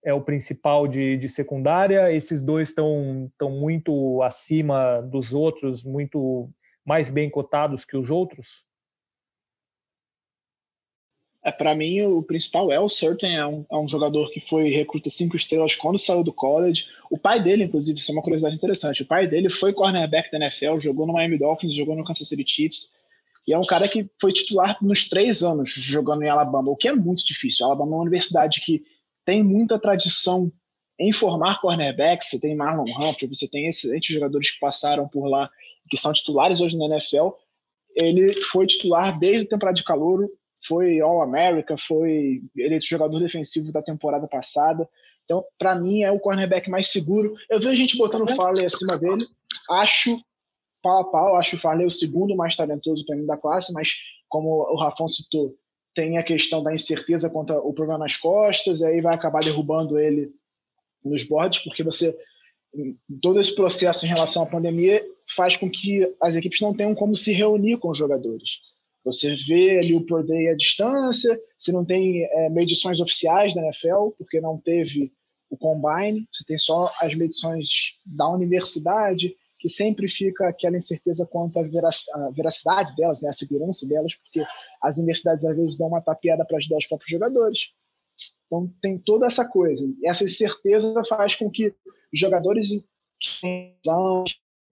[0.05, 2.13] é o principal de, de secundária?
[2.13, 6.51] Esses dois estão muito acima dos outros, muito
[6.85, 8.66] mais bem cotados que os outros?
[11.47, 14.69] É, para mim, o principal é o Certain, é um, é um jogador que foi
[14.69, 16.87] recruta cinco estrelas quando saiu do college.
[17.09, 19.05] O pai dele, inclusive, isso é uma curiosidade interessante.
[19.05, 22.45] O pai dele foi cornerback da NFL, jogou no Miami Dolphins, jogou no Kansas City
[22.45, 22.91] Chiefs.
[23.47, 26.89] E é um cara que foi titular nos três anos jogando em Alabama, o que
[26.89, 27.65] é muito difícil.
[27.65, 28.83] A Alabama é uma universidade que
[29.25, 30.51] tem muita tradição
[30.99, 32.29] em formar cornerbacks.
[32.29, 35.49] Você tem Marlon Humphrey, você tem excelentes jogadores que passaram por lá,
[35.89, 37.29] que são titulares hoje na NFL.
[37.95, 40.29] Ele foi titular desde a temporada de calouro,
[40.65, 44.89] foi All-America, foi eleito jogador defensivo da temporada passada.
[45.25, 47.35] Então, para mim, é o cornerback mais seguro.
[47.51, 49.27] Eu vejo gente botando o Farley acima dele.
[49.71, 50.21] Acho
[50.83, 53.97] pau a pau, acho o Farley o segundo mais talentoso para mim da classe, mas
[54.29, 55.57] como o Rafão citou,
[55.95, 60.31] tem a questão da incerteza quanto ao problema nas costas, aí vai acabar derrubando ele
[61.05, 62.17] nos boards, porque você
[63.23, 65.03] todo esse processo em relação à pandemia
[65.35, 68.59] faz com que as equipes não tenham como se reunir com os jogadores.
[69.07, 73.63] Você vê ali o Pro Day à distância, você não tem é, medições oficiais da
[73.63, 75.13] NFL, porque não teve
[75.49, 81.61] o Combine, você tem só as medições da universidade, que sempre fica aquela incerteza quanto
[81.61, 81.63] à
[82.31, 84.45] veracidade delas, né, a segurança delas, porque
[84.83, 87.61] as universidades às vezes dão uma tapeada para ajudar os próprios jogadores.
[88.47, 89.89] Então tem toda essa coisa.
[90.05, 91.73] Essa incerteza faz com que
[92.13, 93.77] jogadores que têm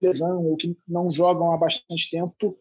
[0.01, 2.59] lesão ou que não jogam há bastante tempo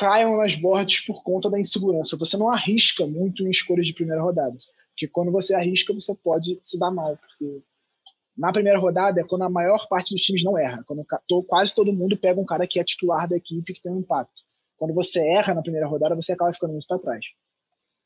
[0.00, 2.16] caiam nas bordas por conta da insegurança.
[2.16, 4.56] Você não arrisca muito em escolhas de primeira rodada.
[4.92, 7.18] Porque quando você arrisca, você pode se dar mal.
[7.18, 7.62] Porque
[8.34, 10.82] na primeira rodada é quando a maior parte dos times não erra.
[10.86, 11.06] Quando
[11.46, 14.40] quase todo mundo pega um cara que é titular da equipe que tem um impacto.
[14.78, 17.26] Quando você erra na primeira rodada, você acaba ficando muito para trás.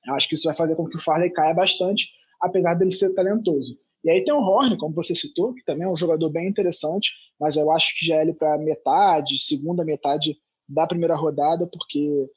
[0.04, 3.14] Eu acho que isso vai fazer com que o Farley caia bastante, apesar dele ser
[3.14, 3.78] talentoso.
[4.02, 7.12] E aí tem o Horn, como você citou, que também é um jogador bem interessante,
[7.38, 10.36] mas eu acho que já é ele para metade, segunda metade
[10.68, 12.28] da primeira rodada, porque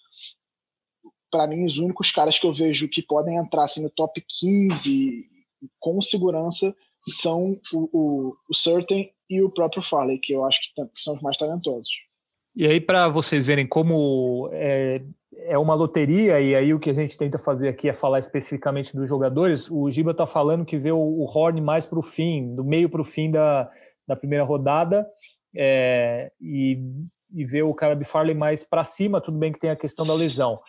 [1.31, 5.25] para mim os únicos caras que eu vejo que podem entrar assim, no top 15
[5.79, 11.01] com segurança são o, o, o Certain e o próprio Farley, que eu acho que
[11.01, 11.89] são os mais talentosos.
[12.55, 15.03] E aí, para vocês verem como é,
[15.35, 18.95] é uma loteria, e aí o que a gente tenta fazer aqui é falar especificamente
[18.95, 22.55] dos jogadores, o Giba está falando que vê o, o Horn mais para o fim,
[22.55, 23.69] do meio para o fim da,
[24.07, 25.07] da primeira rodada,
[25.55, 26.81] é, e
[27.33, 30.13] e ver o Caleb Farley mais para cima, tudo bem que tem a questão da
[30.13, 30.59] lesão.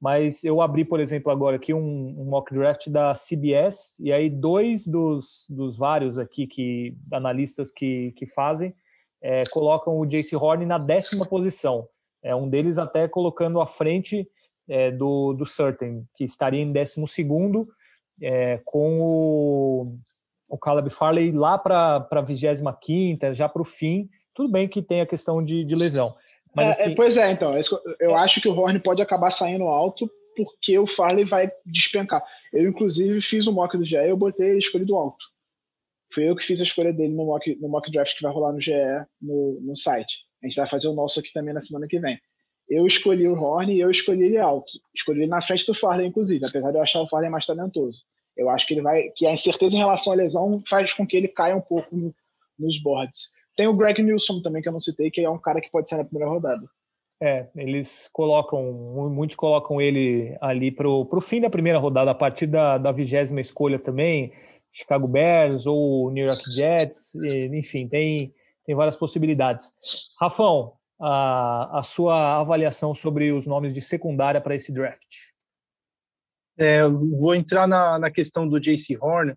[0.00, 4.30] Mas eu abri, por exemplo, agora aqui um, um mock draft da CBS, e aí
[4.30, 8.74] dois dos, dos vários aqui que analistas que, que fazem
[9.20, 11.88] é, colocam o Jace Horn na décima posição.
[12.22, 14.28] É, um deles até colocando à frente
[14.68, 17.68] é, do, do Certain, que estaria em décimo segundo,
[18.20, 19.98] é, com o,
[20.48, 24.08] o Caleb Farley lá para a 25 já para o fim,
[24.38, 26.14] tudo bem que tem a questão de, de lesão,
[26.54, 26.92] Mas, é, assim...
[26.92, 27.50] é, pois é, então.
[27.98, 32.22] Eu acho que o Horn pode acabar saindo alto porque o Farley vai despencar.
[32.52, 35.24] Eu, inclusive, fiz o mock do GE e eu botei ele escolhido alto.
[36.14, 38.52] Fui eu que fiz a escolha dele no mock, no mock draft que vai rolar
[38.52, 38.70] no GE
[39.20, 40.18] no, no site.
[40.40, 42.16] A gente vai fazer o nosso aqui também na semana que vem.
[42.70, 44.70] Eu escolhi o Horn e eu escolhi ele alto.
[44.94, 48.02] Escolhi ele na frente do Farley, inclusive, apesar de eu achar o Farley mais talentoso.
[48.36, 49.10] Eu acho que ele vai.
[49.16, 52.14] que a incerteza em relação à lesão faz com que ele caia um pouco no,
[52.56, 53.36] nos boards.
[53.58, 55.88] Tem o Greg Nilsson também, que eu não citei, que é um cara que pode
[55.88, 56.64] ser na primeira rodada.
[57.20, 58.62] É, eles colocam,
[59.10, 63.40] muitos colocam ele ali para o fim da primeira rodada, a partir da, da vigésima
[63.40, 64.32] escolha também,
[64.70, 67.16] Chicago Bears ou New York Jets,
[67.52, 68.32] enfim, tem,
[68.64, 69.74] tem várias possibilidades.
[70.20, 75.32] Rafão, a, a sua avaliação sobre os nomes de secundária para esse draft?
[76.56, 79.34] É, vou entrar na, na questão do JC Horn,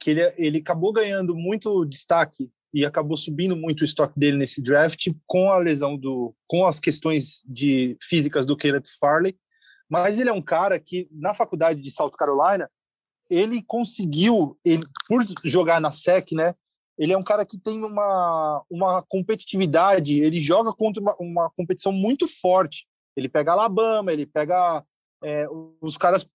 [0.00, 4.62] que ele, ele acabou ganhando muito destaque e acabou subindo muito o estoque dele nesse
[4.62, 9.36] draft com a lesão do com as questões de físicas do Caleb Farley,
[9.88, 12.70] mas ele é um cara que na faculdade de South Carolina
[13.30, 16.54] ele conseguiu ele por jogar na SEC, né?
[16.98, 21.92] Ele é um cara que tem uma uma competitividade, ele joga contra uma, uma competição
[21.92, 22.86] muito forte.
[23.16, 24.84] Ele pega Alabama, ele pega
[25.24, 25.46] é,
[25.80, 26.26] os caras,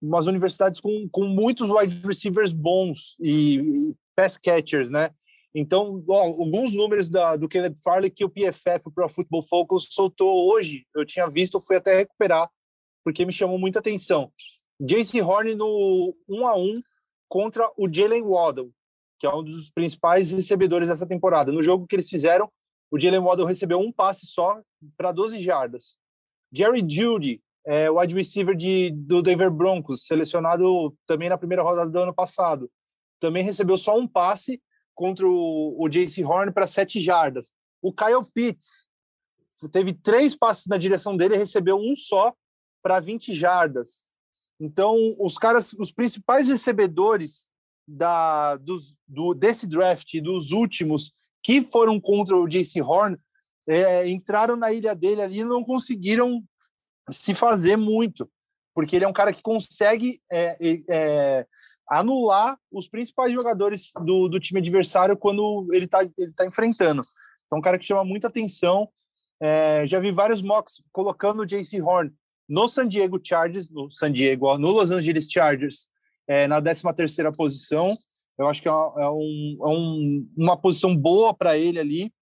[0.00, 5.10] umas universidades com, com muitos wide receivers bons e, e pass catchers, né?
[5.54, 10.52] Então, alguns números da, do Caleb Farley que o PFF, o Pro Football Focus, soltou
[10.52, 12.48] hoje, eu tinha visto, fui até recuperar,
[13.02, 14.30] porque me chamou muita atenção.
[14.80, 16.80] Jace Horn no 1 a 1
[17.28, 18.70] contra o Jalen Waddle,
[19.18, 21.50] que é um dos principais recebedores dessa temporada.
[21.50, 22.50] No jogo que eles fizeram,
[22.90, 24.60] o Jalen Waddle recebeu um passe só
[24.96, 25.98] para 12 jardas.
[26.52, 31.98] Jerry Judy, é, wide receiver de, do Denver Broncos, selecionado também na primeira rodada do
[31.98, 32.70] ano passado,
[33.20, 34.62] também recebeu só um passe
[34.98, 37.52] contra o, o JC Horn para sete jardas.
[37.80, 38.88] O Kyle Pitts
[39.70, 42.34] teve três passes na direção dele e recebeu um só
[42.82, 44.04] para 20 jardas.
[44.58, 47.48] Então, os caras, os principais recebedores
[47.86, 51.12] da, dos, do, desse draft, dos últimos
[51.44, 53.16] que foram contra o JC Horn,
[53.68, 56.42] é, entraram na ilha dele ali e não conseguiram
[57.08, 58.28] se fazer muito,
[58.74, 60.56] porque ele é um cara que consegue é,
[60.88, 61.46] é,
[61.88, 67.02] anular os principais jogadores do, do time adversário quando ele está ele tá enfrentando.
[67.46, 68.88] Então, um cara que chama muita atenção.
[69.40, 72.12] É, já vi vários mocks colocando o JC Horn
[72.48, 75.86] no San Diego Chargers, no San Diego, no Los Angeles Chargers,
[76.26, 77.96] é, na 13 terceira posição.
[78.38, 82.12] Eu acho que é, é, um, é um, uma posição boa para ele ali.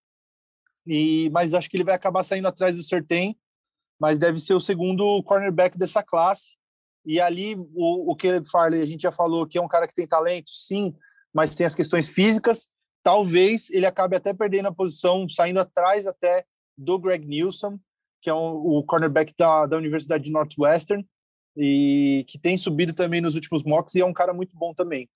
[0.87, 3.37] E, mas acho que ele vai acabar saindo atrás do Sertem,
[3.99, 6.56] mas deve ser o segundo cornerback dessa classe.
[7.07, 9.95] E ali o, o Caleb Farley, a gente já falou que é um cara que
[9.95, 10.93] tem talento, sim,
[11.33, 12.69] mas tem as questões físicas.
[13.03, 16.45] Talvez ele acabe até perdendo a posição, saindo atrás até
[16.77, 17.79] do Greg Nilsson,
[18.21, 21.07] que é um, o cornerback da, da Universidade de Northwestern,
[21.57, 25.09] e que tem subido também nos últimos mocks e é um cara muito bom também.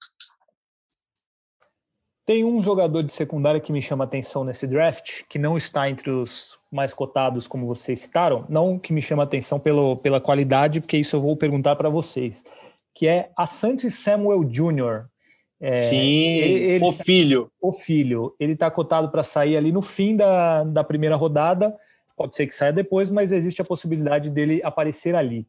[2.30, 6.10] Tem um jogador de secundária que me chama atenção nesse draft, que não está entre
[6.10, 10.96] os mais cotados, como vocês citaram, não que me chama atenção pelo, pela qualidade, porque
[10.96, 12.44] isso eu vou perguntar para vocês,
[12.94, 15.06] que é a Santos Samuel Jr.
[15.60, 17.50] É, Sim, ele, o filho.
[17.60, 18.32] O filho.
[18.38, 21.76] Ele está cotado para sair ali no fim da, da primeira rodada.
[22.16, 25.48] Pode ser que saia depois, mas existe a possibilidade dele aparecer ali.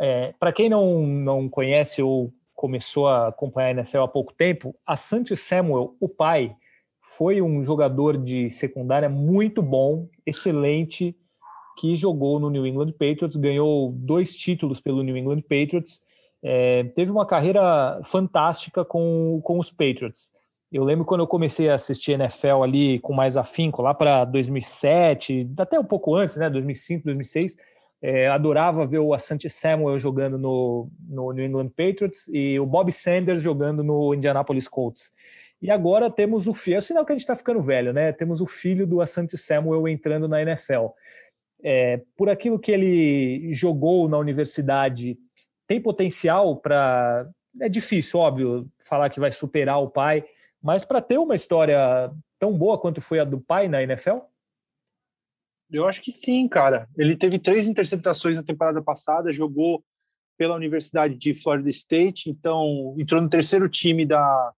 [0.00, 2.28] É, para quem não, não conhece ou
[2.62, 6.54] começou a acompanhar a NFL há pouco tempo, a Santos Samuel, o pai,
[7.00, 11.16] foi um jogador de secundária muito bom, excelente,
[11.76, 16.02] que jogou no New England Patriots, ganhou dois títulos pelo New England Patriots,
[16.40, 20.30] é, teve uma carreira fantástica com, com os Patriots.
[20.70, 25.50] Eu lembro quando eu comecei a assistir NFL ali com mais afinco, lá para 2007,
[25.58, 27.56] até um pouco antes, né, 2005, 2006,
[28.02, 32.90] é, adorava ver o Asante Samuel jogando no, no New England Patriots e o Bob
[32.90, 35.12] Sanders jogando no Indianapolis Colts.
[35.62, 38.10] E agora temos o filho, é o sinal que a gente está ficando velho, né?
[38.12, 40.86] Temos o filho do Asante Samuel entrando na NFL.
[41.62, 45.16] É, por aquilo que ele jogou na universidade,
[45.64, 47.28] tem potencial para.
[47.60, 50.24] É difícil, óbvio, falar que vai superar o pai,
[50.60, 54.18] mas para ter uma história tão boa quanto foi a do pai na NFL?
[55.72, 56.86] Eu acho que sim, cara.
[56.96, 59.82] Ele teve três interceptações na temporada passada, jogou
[60.36, 64.52] pela Universidade de Florida State, então entrou no terceiro time da,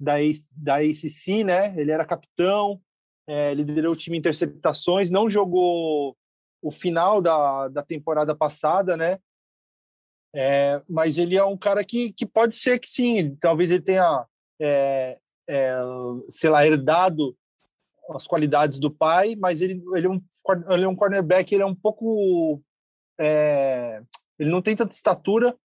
[0.00, 0.14] da,
[0.52, 1.78] da ACC, né?
[1.78, 2.80] Ele era capitão,
[3.26, 6.16] é, liderou o time em interceptações, não jogou
[6.62, 9.18] o final da, da temporada passada, né?
[10.34, 14.26] É, mas ele é um cara que, que pode ser que sim, talvez ele tenha,
[14.60, 15.18] é,
[16.28, 17.36] sei lá, herdado
[18.10, 20.16] as qualidades do pai, mas ele, ele, é, um,
[20.70, 22.62] ele é um cornerback, ele é um pouco.
[23.18, 24.02] É,
[24.38, 25.56] ele não tem tanta estatura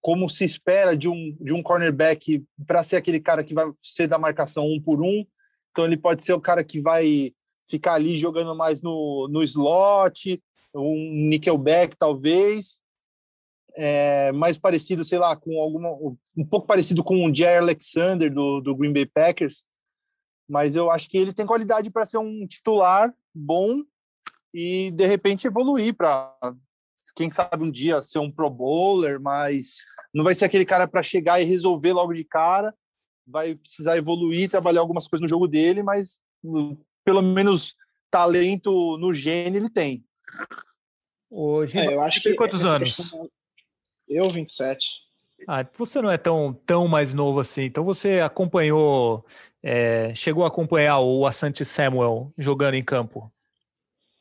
[0.00, 4.06] como se espera de um, de um cornerback para ser aquele cara que vai ser
[4.06, 5.24] da marcação um por um.
[5.70, 7.32] Então ele pode ser o cara que vai
[7.68, 10.42] ficar ali jogando mais no, no slot,
[10.74, 12.82] um nickelback talvez,
[13.76, 15.90] é, mais parecido, sei lá, com alguma
[16.36, 19.64] um pouco parecido com o Jair Alexander do, do Green Bay Packers,
[20.48, 23.82] mas eu acho que ele tem qualidade para ser um titular bom
[24.52, 26.34] e de repente evoluir para
[27.14, 29.78] quem sabe um dia ser um pro bowler, mas
[30.14, 32.74] não vai ser aquele cara para chegar e resolver logo de cara,
[33.26, 36.18] vai precisar evoluir, trabalhar algumas coisas no jogo dele, mas
[37.04, 37.74] pelo menos
[38.10, 40.04] talento no gênio ele tem.
[41.30, 43.12] Hoje, é, eu acho que tem quantos anos?
[44.08, 44.86] Eu 27.
[45.46, 47.64] Ah, você não é tão, tão mais novo assim.
[47.64, 49.24] Então você acompanhou,
[49.70, 53.30] é, chegou a acompanhar o Asante Samuel jogando em campo?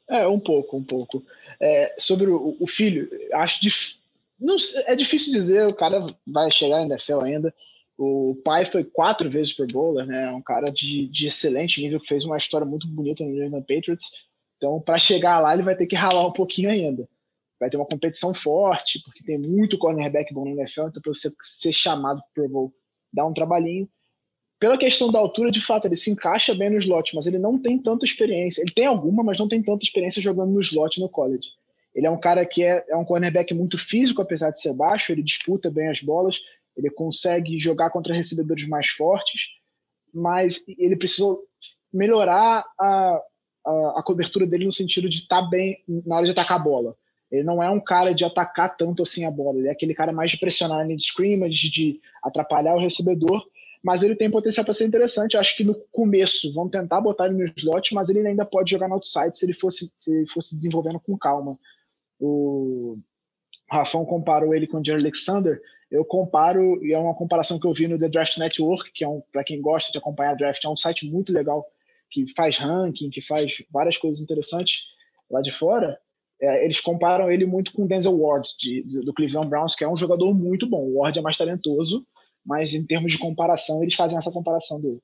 [0.09, 1.23] É, um pouco, um pouco.
[1.57, 3.95] É, sobre o, o, filho, acho dif...
[4.37, 7.55] não, é difícil dizer, o cara vai chegar na NFL ainda.
[7.97, 10.25] O pai foi quatro vezes Pro Bowler, né?
[10.25, 13.61] É um cara de, de excelente nível, fez uma história muito bonita no New England
[13.61, 14.07] Patriots.
[14.57, 17.07] Então, para chegar lá, ele vai ter que ralar um pouquinho ainda
[17.59, 21.33] vai ter uma competição forte, porque tem muito cornerback bom no NFL, então para você
[21.41, 22.73] ser chamado para Pro Bowl
[23.11, 23.89] dá um trabalhinho.
[24.59, 27.59] Pela questão da altura, de fato, ele se encaixa bem no slot, mas ele não
[27.59, 28.61] tem tanta experiência.
[28.61, 31.49] Ele tem alguma, mas não tem tanta experiência jogando no slot no college.
[31.93, 35.11] Ele é um cara que é, é um cornerback muito físico, apesar de ser baixo,
[35.11, 36.39] ele disputa bem as bolas,
[36.75, 39.49] ele consegue jogar contra recebedores mais fortes,
[40.13, 41.43] mas ele precisou
[41.93, 43.21] melhorar a,
[43.65, 46.63] a, a cobertura dele no sentido de estar tá bem na hora de atacar a
[46.63, 46.95] bola
[47.31, 50.13] ele não é um cara de atacar tanto assim a bola, ele é aquele cara
[50.13, 53.45] mais de pressionar de scrimmage, de atrapalhar o recebedor,
[53.87, 55.37] mas ele tem potencial para ser interessante.
[55.37, 58.89] Acho que no começo vão tentar botar ele no slot, mas ele ainda pode jogar
[58.89, 61.57] no outside se ele fosse, se ele fosse desenvolvendo com calma.
[62.19, 62.97] O
[63.71, 65.61] Rafão comparou ele com o Jerry Alexander.
[65.89, 69.07] Eu comparo, e é uma comparação que eu vi no The Draft Network, que é
[69.07, 71.65] um, para quem gosta de acompanhar draft, é um site muito legal
[72.11, 74.81] que faz ranking, que faz várias coisas interessantes
[75.31, 75.97] lá de fora
[76.41, 79.89] é, eles comparam ele muito com Denzel Ward de, de, do Cleveland Browns, que é
[79.89, 80.83] um jogador muito bom.
[80.83, 82.05] O Ward é mais talentoso,
[82.47, 85.01] mas em termos de comparação, eles fazem essa comparação dele.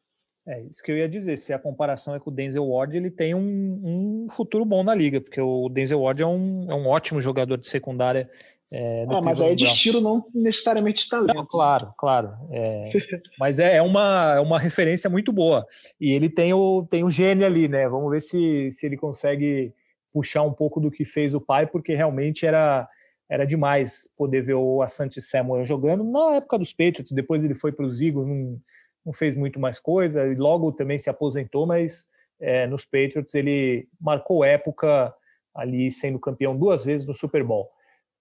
[0.48, 1.38] É isso que eu ia dizer.
[1.38, 4.96] Se a comparação é com o Denzel Ward, ele tem um, um futuro bom na
[4.96, 8.30] liga, porque o Denzel Ward é um, é um ótimo jogador de secundária.
[8.72, 11.36] É, ah, mas aí é de estilo, não necessariamente de talento.
[11.36, 12.34] Não, claro, claro.
[12.50, 12.90] É,
[13.40, 15.66] mas é, é, uma, é uma referência muito boa.
[16.00, 17.88] E ele tem o, tem o gênio ali, né?
[17.88, 19.74] Vamos ver se, se ele consegue
[20.12, 22.88] puxar um pouco do que fez o pai, porque realmente era
[23.30, 27.12] era demais poder ver o Asante Samuel jogando na época dos Patriots.
[27.12, 28.60] Depois ele foi para os Eagles, não,
[29.06, 32.10] não fez muito mais coisa, e logo também se aposentou, mas
[32.40, 35.14] é, nos Patriots ele marcou época
[35.54, 37.70] ali sendo campeão duas vezes no Super Bowl.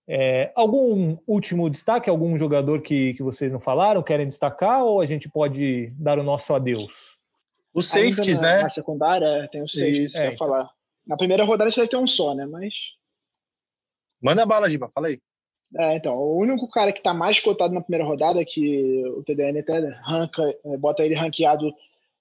[0.06, 2.10] É, algum último destaque?
[2.10, 6.22] Algum jogador que, que vocês não falaram, querem destacar, ou a gente pode dar o
[6.22, 7.18] nosso adeus?
[7.72, 8.62] Os safeties, na, né?
[8.62, 10.66] Na secundária tem os safeties, é, falar.
[11.06, 12.46] Na primeira rodada você vai ter um só, né?
[12.46, 12.74] Mas.
[14.22, 15.20] Manda bala, Giba, fala aí.
[15.78, 19.60] É, então, o único cara que está mais cotado na primeira rodada, que o TDN
[19.60, 21.72] até ranca, é, bota ele ranqueado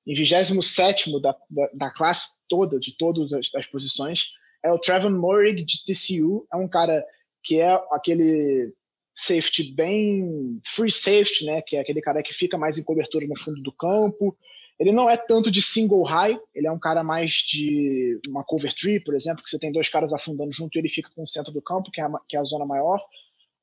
[0.08, 4.24] em 27 da, da, da, classe toda, de todas as, as, posições,
[4.64, 6.48] é o Trevor Morig de TCU.
[6.52, 7.06] É um cara
[7.44, 8.74] que é aquele
[9.14, 11.62] safety bem free safety, né?
[11.62, 14.36] Que é aquele cara que fica mais em cobertura no fundo do campo,
[14.82, 18.74] ele não é tanto de single high, ele é um cara mais de uma cover
[18.74, 21.28] tree, por exemplo, que você tem dois caras afundando junto e ele fica com o
[21.28, 23.00] centro do campo, que é a, que é a zona maior,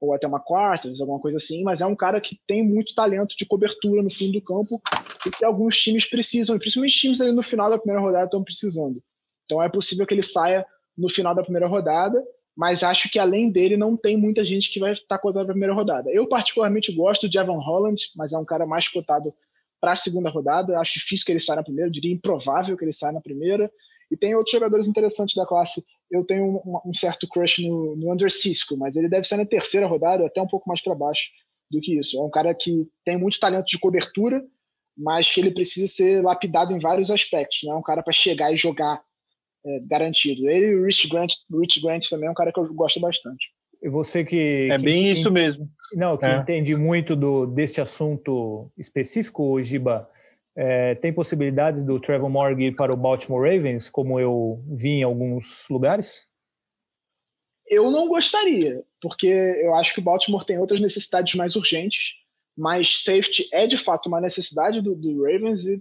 [0.00, 3.36] ou até uma quarta, alguma coisa assim, mas é um cara que tem muito talento
[3.36, 4.80] de cobertura no fundo do campo
[5.26, 9.02] e que alguns times precisam, principalmente times ali no final da primeira rodada estão precisando.
[9.44, 10.64] Então é possível que ele saia
[10.96, 12.24] no final da primeira rodada,
[12.56, 15.74] mas acho que além dele não tem muita gente que vai estar cotado na primeira
[15.74, 16.10] rodada.
[16.12, 19.34] Eu particularmente gosto de Evan Holland, mas é um cara mais cotado
[19.80, 20.78] para a segunda rodada.
[20.78, 23.70] Acho difícil que ele saia na primeira, diria improvável que ele saia na primeira.
[24.10, 25.84] E tem outros jogadores interessantes da classe.
[26.10, 29.46] Eu tenho um, um certo crush no, no Under Cisco, mas ele deve sair na
[29.46, 31.28] terceira rodada, até um pouco mais para baixo
[31.70, 32.18] do que isso.
[32.18, 34.42] É um cara que tem muito talento de cobertura,
[34.96, 37.60] mas que ele precisa ser lapidado em vários aspectos.
[37.64, 39.02] Não é um cara para chegar e jogar
[39.66, 40.48] é, garantido.
[40.48, 43.52] Ele e o Rich Grant, Rich Grant também é um cara que eu gosto bastante.
[43.82, 44.68] Você que.
[44.70, 45.64] É que bem isso mesmo.
[45.94, 46.36] Não, que é.
[46.36, 50.08] entende muito do, deste assunto específico, Giba,
[50.56, 55.68] é, tem possibilidades do Trevor Morgan para o Baltimore Ravens, como eu vi em alguns
[55.70, 56.26] lugares?
[57.70, 62.14] Eu não gostaria, porque eu acho que o Baltimore tem outras necessidades mais urgentes,
[62.56, 65.80] mas safety é de fato uma necessidade do, do Ravens e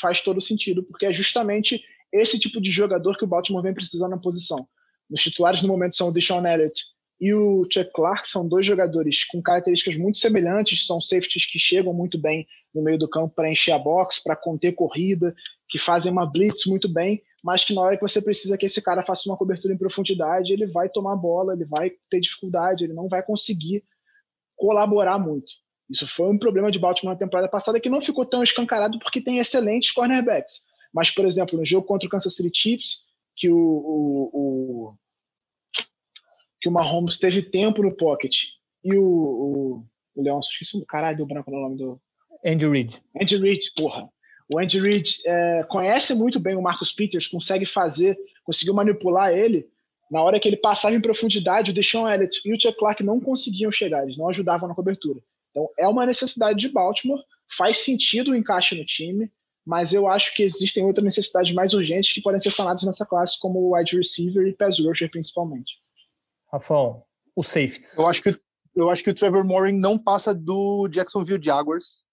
[0.00, 4.12] faz todo sentido, porque é justamente esse tipo de jogador que o Baltimore vem precisando
[4.12, 4.66] na posição.
[5.10, 6.80] Os titulares no momento são o Deshaun Elliott
[7.24, 11.94] e o Chuck Clark, são dois jogadores com características muito semelhantes, são safeties que chegam
[11.94, 15.34] muito bem no meio do campo para encher a box, para conter corrida,
[15.66, 18.82] que fazem uma blitz muito bem, mas que na hora que você precisa que esse
[18.82, 22.84] cara faça uma cobertura em profundidade, ele vai tomar a bola, ele vai ter dificuldade,
[22.84, 23.82] ele não vai conseguir
[24.54, 25.50] colaborar muito.
[25.88, 29.18] Isso foi um problema de Baltimore na temporada passada que não ficou tão escancarado porque
[29.18, 30.60] tem excelentes cornerbacks.
[30.92, 32.98] Mas, por exemplo, no jogo contra o Kansas City Chiefs,
[33.34, 34.30] que o, o,
[34.90, 34.94] o
[36.64, 38.34] que o Mahomes teve tempo no pocket
[38.82, 39.84] e o, o,
[40.14, 42.00] o Leão, esqueci o caralho do branco no nome do.
[42.42, 43.02] Andy Reid.
[43.20, 44.08] Andy Reid, porra.
[44.50, 49.68] O Andy Reid é, conhece muito bem o Marcus Peters, consegue fazer, conseguiu manipular ele.
[50.10, 53.20] Na hora que ele passava em profundidade, o Deshaun Elliott e o Chuck Clark não
[53.20, 55.20] conseguiam chegar, eles não ajudavam na cobertura.
[55.50, 57.20] Então é uma necessidade de Baltimore,
[57.58, 59.30] faz sentido o encaixe no time,
[59.66, 63.38] mas eu acho que existem outras necessidades mais urgentes que podem ser sanadas nessa classe,
[63.38, 65.83] como o wide receiver e pass rusher principalmente.
[66.54, 67.02] Rafão,
[67.34, 67.98] os safeties.
[67.98, 68.38] Eu acho que,
[68.76, 72.06] eu acho que o Trevor Moring não passa do Jacksonville Jaguars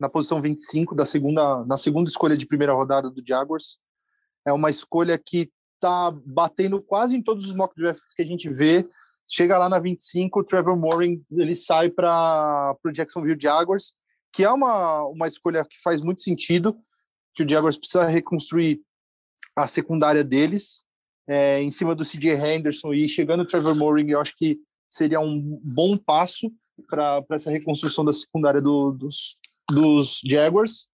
[0.00, 3.78] na posição 25 da segunda, na segunda escolha de primeira rodada do Jaguars.
[4.46, 8.48] É uma escolha que tá batendo quase em todos os mock drafts que a gente
[8.48, 8.88] vê.
[9.30, 13.94] Chega lá na 25, o Trevor Moring ele sai para o Jacksonville Jaguars,
[14.32, 16.74] que é uma, uma escolha que faz muito sentido,
[17.34, 18.80] que o Jaguars precisa reconstruir
[19.54, 20.84] a secundária deles
[21.28, 24.58] é, em cima do CJ Henderson e chegando o Trevor Moring, eu acho que
[24.90, 26.52] seria um bom passo
[26.88, 29.36] para essa reconstrução da secundária do, dos,
[29.70, 30.88] dos Jaguars.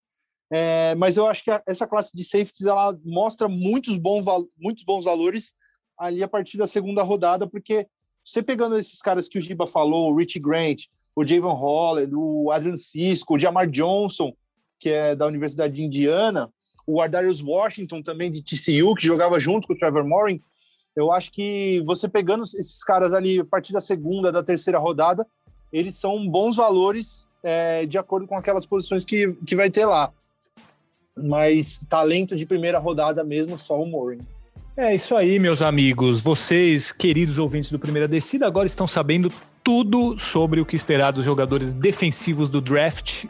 [0.53, 4.25] É, mas eu acho que a, essa classe de safeties ela mostra muitos bons,
[4.59, 5.55] muitos bons valores
[5.99, 7.87] ali a partir da segunda rodada, porque
[8.25, 12.51] você pegando esses caras que o Giba falou, o Rich Grant, o Javon Holland, o
[12.51, 14.33] Adrian Cisco, o Jamar Johnson,
[14.79, 16.51] que é da Universidade de Indiana,
[16.91, 20.41] o Ardarius Washington também de TCU, que jogava junto com o Trevor Moring.
[20.97, 25.27] Eu acho que você pegando esses caras ali a partir da segunda, da terceira rodada,
[25.73, 30.13] eles são bons valores é, de acordo com aquelas posições que, que vai ter lá.
[31.17, 34.21] Mas talento de primeira rodada mesmo, só o Moring.
[34.77, 36.21] É isso aí, meus amigos.
[36.21, 39.31] Vocês, queridos ouvintes do Primeira Descida, agora estão sabendo
[39.63, 43.27] tudo sobre o que esperar dos jogadores defensivos do draft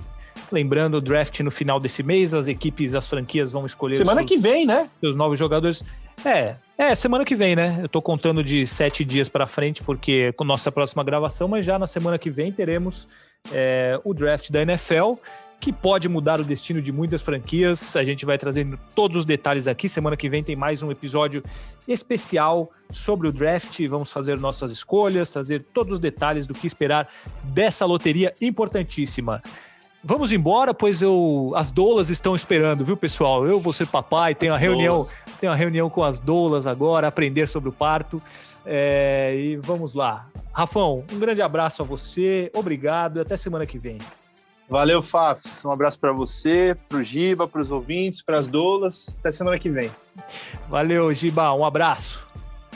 [0.53, 3.97] Lembrando, o draft no final desse mês, as equipes, as franquias vão escolher.
[3.97, 4.89] Semana seus, que vem, né?
[5.03, 5.85] Os novos jogadores.
[6.25, 7.79] É, é, semana que vem, né?
[7.83, 11.79] Eu tô contando de sete dias para frente, porque com nossa próxima gravação, mas já
[11.79, 13.07] na semana que vem teremos
[13.53, 15.15] é, o draft da NFL,
[15.61, 17.95] que pode mudar o destino de muitas franquias.
[17.95, 19.89] A gente vai trazendo todos os detalhes aqui.
[19.89, 21.45] Semana que vem tem mais um episódio
[21.87, 23.79] especial sobre o draft.
[23.87, 27.09] Vamos fazer nossas escolhas, trazer todos os detalhes do que esperar
[27.45, 29.43] dessa loteria importantíssima.
[30.03, 33.47] Vamos embora, pois eu as doulas estão esperando, viu, pessoal?
[33.47, 35.03] Eu vou ser papai, tenho a reunião,
[35.39, 38.21] tenho a reunião com as doulas agora, aprender sobre o parto.
[38.65, 40.27] É, e vamos lá.
[40.53, 43.99] Rafão, um grande abraço a você, obrigado e até semana que vem.
[44.71, 45.65] Valeu, Fafs.
[45.65, 49.19] Um abraço para você, para o Giba, para os ouvintes, para as doulas.
[49.19, 49.91] Até semana que vem.
[50.69, 51.53] Valeu, Giba.
[51.53, 52.29] Um abraço.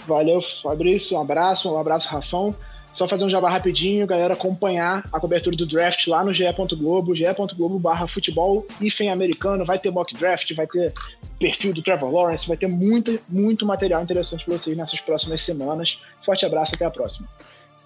[0.06, 1.16] Valeu, Fabrício.
[1.16, 1.72] Um abraço.
[1.72, 2.54] Um abraço, Rafão.
[2.94, 7.78] Só fazer um jabá rapidinho, galera, acompanhar a cobertura do draft lá no ge.globo, ge.globo
[7.78, 10.92] barra futebol e americano, vai ter mock draft, vai ter
[11.38, 15.98] perfil do Trevor Lawrence, vai ter muito, muito material interessante para vocês nessas próximas semanas.
[16.24, 17.28] Forte abraço, até a próxima.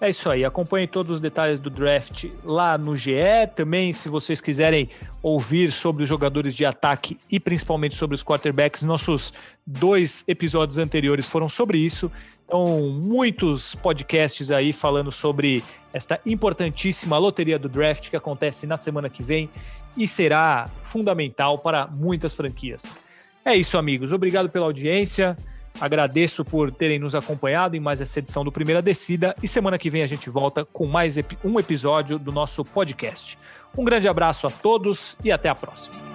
[0.01, 0.45] É isso aí.
[0.45, 3.11] Acompanhe todos os detalhes do draft lá no GE.
[3.53, 4.89] Também, se vocês quiserem
[5.21, 9.33] ouvir sobre os jogadores de ataque e principalmente sobre os quarterbacks, nossos
[9.67, 12.09] dois episódios anteriores foram sobre isso.
[12.45, 19.09] Então, muitos podcasts aí falando sobre esta importantíssima loteria do draft que acontece na semana
[19.09, 19.49] que vem
[19.97, 22.95] e será fundamental para muitas franquias.
[23.43, 24.13] É isso, amigos.
[24.13, 25.35] Obrigado pela audiência.
[25.79, 29.89] Agradeço por terem nos acompanhado em mais essa edição do Primeira Descida e semana que
[29.89, 33.37] vem a gente volta com mais um episódio do nosso podcast.
[33.77, 36.08] Um grande abraço a todos e até a próxima.